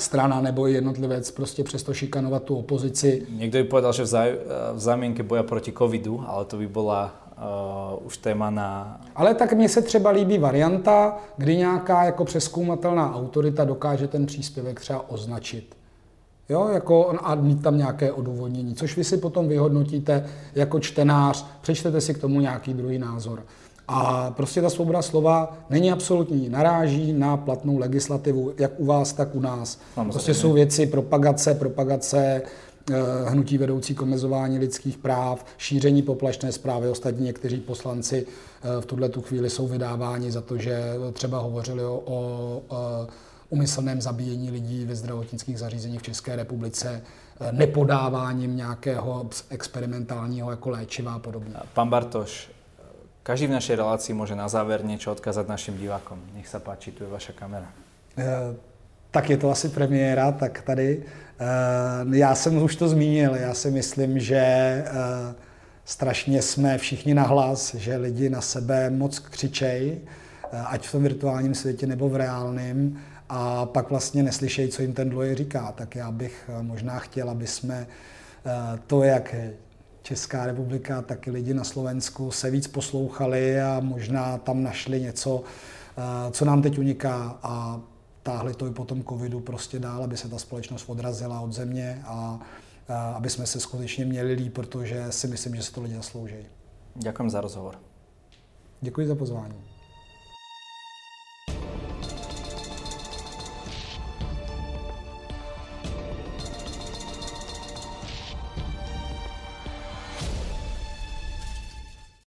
strana 0.01 0.41
nebo 0.41 0.67
jednotlivec 0.67 1.31
prostě 1.31 1.65
přesto 1.65 1.95
šikanovat 1.95 2.43
tu 2.43 2.57
opozici. 2.57 3.27
Někdo 3.31 3.59
by 3.59 3.65
povedal, 3.65 3.93
že 3.93 4.03
v, 4.03 4.07
zá, 4.07 4.25
v 4.73 4.79
zámienke 4.79 5.23
boja 5.23 5.43
proti 5.43 5.73
covidu, 5.73 6.25
ale 6.27 6.45
to 6.45 6.57
by 6.57 6.69
byla 6.69 7.15
uh, 8.01 8.07
už 8.07 8.17
téma 8.17 8.51
na... 8.51 9.01
Ale 9.15 9.35
tak 9.35 9.53
mně 9.53 9.69
se 9.69 9.83
třeba 9.83 10.11
líbí 10.11 10.39
varianta, 10.39 11.17
kdy 11.37 11.57
nějaká 11.57 12.05
jako 12.05 12.25
přeskoumatelná 12.25 13.15
autorita 13.17 13.65
dokáže 13.65 14.09
ten 14.09 14.27
příspěvek 14.27 14.81
třeba 14.81 15.11
označit. 15.11 15.77
Jo, 16.49 16.69
jako 16.73 17.17
a 17.23 17.35
mít 17.35 17.63
tam 17.63 17.79
nějaké 17.79 18.13
odůvodnění, 18.13 18.75
což 18.75 18.97
vy 18.97 19.05
si 19.05 19.17
potom 19.17 19.49
vyhodnotíte 19.49 20.27
jako 20.55 20.81
čtenář, 20.81 21.47
přečtete 21.61 22.01
si 22.01 22.15
k 22.15 22.19
tomu 22.19 22.41
nějaký 22.41 22.75
druhý 22.75 22.99
názor. 22.99 23.43
A 23.93 24.31
prostě 24.37 24.63
ta 24.63 24.71
svoboda 24.71 25.03
slova 25.03 25.57
není 25.71 25.93
absolutní, 25.93 26.49
naráží 26.49 27.13
na 27.13 27.37
platnou 27.37 27.79
legislativu, 27.79 28.53
jak 28.59 28.81
u 28.81 28.85
vás, 28.85 29.13
tak 29.13 29.35
u 29.35 29.41
nás. 29.41 29.79
Samozřejmě. 29.95 30.13
Prostě 30.13 30.35
jsou 30.35 30.53
věci 30.53 30.87
propagace, 30.87 31.55
propagace, 31.55 32.43
eh, 32.91 32.95
hnutí 33.27 33.59
vedoucí 33.59 33.95
k 33.95 34.03
omezování 34.03 34.59
lidských 34.59 34.99
práv, 34.99 35.45
šíření 35.59 36.03
poplašné 36.03 36.53
zprávy. 36.53 36.89
Ostatní 36.89 37.27
někteří 37.27 37.57
poslanci 37.57 38.27
eh, 38.27 38.81
v 38.81 38.87
tuhle 38.87 39.09
tu 39.09 39.23
chvíli 39.23 39.51
jsou 39.51 39.69
vydáváni 39.69 40.33
za 40.33 40.41
to, 40.41 40.59
že 40.59 40.83
třeba 41.13 41.39
hovořili 41.39 41.85
o, 41.85 42.03
o 42.07 42.63
umyslném 43.49 44.01
zabíjení 44.01 44.51
lidí 44.51 44.85
ve 44.85 44.95
zdravotnických 44.95 45.59
zařízeních 45.59 46.01
v 46.01 46.03
České 46.03 46.37
republice, 46.37 47.03
eh, 47.41 47.53
nepodáváním 47.53 48.57
nějakého 48.57 49.31
experimentálního 49.49 50.51
jako 50.51 50.71
léčiva 50.71 51.13
a 51.13 51.19
podobně. 51.19 51.55
Pan 51.75 51.89
Bartoš, 51.89 52.51
Každý 53.23 53.53
v 53.53 53.57
našej 53.61 53.77
relácii 53.77 54.17
môže 54.17 54.33
na 54.33 54.49
záver 54.49 54.81
niečo 54.81 55.13
odkázať 55.13 55.45
našim 55.45 55.77
divákom. 55.77 56.17
Nech 56.33 56.49
sa 56.49 56.57
páči, 56.57 56.89
tu 56.89 57.05
je 57.05 57.11
vaša 57.13 57.37
kamera. 57.37 57.69
E, 58.17 58.57
tak 59.13 59.29
je 59.29 59.37
to 59.37 59.53
asi 59.53 59.69
premiéra, 59.69 60.33
tak 60.33 60.63
tady. 60.65 61.05
E, 62.09 62.17
já 62.17 62.35
jsem 62.35 62.63
už 62.63 62.77
to 62.77 62.89
zmínil, 62.89 63.37
já 63.37 63.55
si 63.55 63.71
myslím, 63.71 64.19
že 64.19 64.37
e, 64.37 64.85
strašně 65.85 66.43
jsme 66.43 66.79
všichni 66.79 67.15
nahlas, 67.15 67.75
že 67.75 67.97
lidi 67.97 68.31
na 68.31 68.41
sebe 68.41 68.91
moc 68.91 69.19
křičej, 69.19 70.01
ať 70.67 70.89
v 70.89 70.93
tom 70.93 71.03
virtuálním 71.03 71.55
světě 71.55 71.87
nebo 71.87 72.09
v 72.09 72.17
reálném, 72.17 72.99
a 73.29 73.67
pak 73.67 73.91
vlastně 73.91 74.23
neslyšejí, 74.23 74.69
co 74.69 74.83
jim 74.83 74.93
ten 74.93 75.11
dlouhý 75.11 75.35
říká. 75.35 75.73
Tak 75.77 75.97
já 75.97 76.11
bych 76.11 76.51
možná 76.61 76.99
chtěl, 76.99 77.31
aby 77.31 77.47
jsme 77.47 77.87
to, 78.87 79.03
jak 79.03 79.35
Česká 80.03 80.47
republika, 80.47 81.03
tak 81.03 81.27
i 81.27 81.31
lidi 81.31 81.55
na 81.55 81.65
Slovensku 81.65 82.31
se 82.31 82.51
víc 82.51 82.67
poslouchali 82.67 83.61
a 83.61 83.81
možná 83.81 84.39
tam 84.39 84.63
našli 84.63 85.01
něco, 85.01 85.43
eh, 85.99 86.31
co 86.31 86.45
nám 86.45 86.63
teď 86.63 86.79
uniká 86.79 87.39
a 87.43 87.81
táhli 88.23 88.55
to 88.55 88.67
i 88.67 88.71
po 88.71 88.85
tom 88.85 89.05
covidu 89.05 89.41
prostě 89.41 89.79
dál, 89.79 90.05
aby 90.05 90.17
se 90.17 90.29
ta 90.29 90.39
společnost 90.39 90.85
odrazila 90.89 91.41
od 91.41 91.53
země 91.53 92.03
a, 92.05 92.41
a 92.89 93.13
aby 93.13 93.31
jsme 93.31 93.47
se 93.47 93.61
skutečně 93.61 94.05
měli 94.05 94.33
líp, 94.33 94.55
protože 94.55 95.07
si 95.11 95.27
myslím, 95.27 95.57
že 95.57 95.63
se 95.63 95.73
to 95.73 95.83
lidi 95.83 95.95
zaslouží. 95.95 96.47
Děkuji 96.95 97.31
za 97.31 97.41
rozhovor. 97.41 97.75
Děkuji 98.81 99.07
za 99.07 99.15
pozvání. 99.15 99.80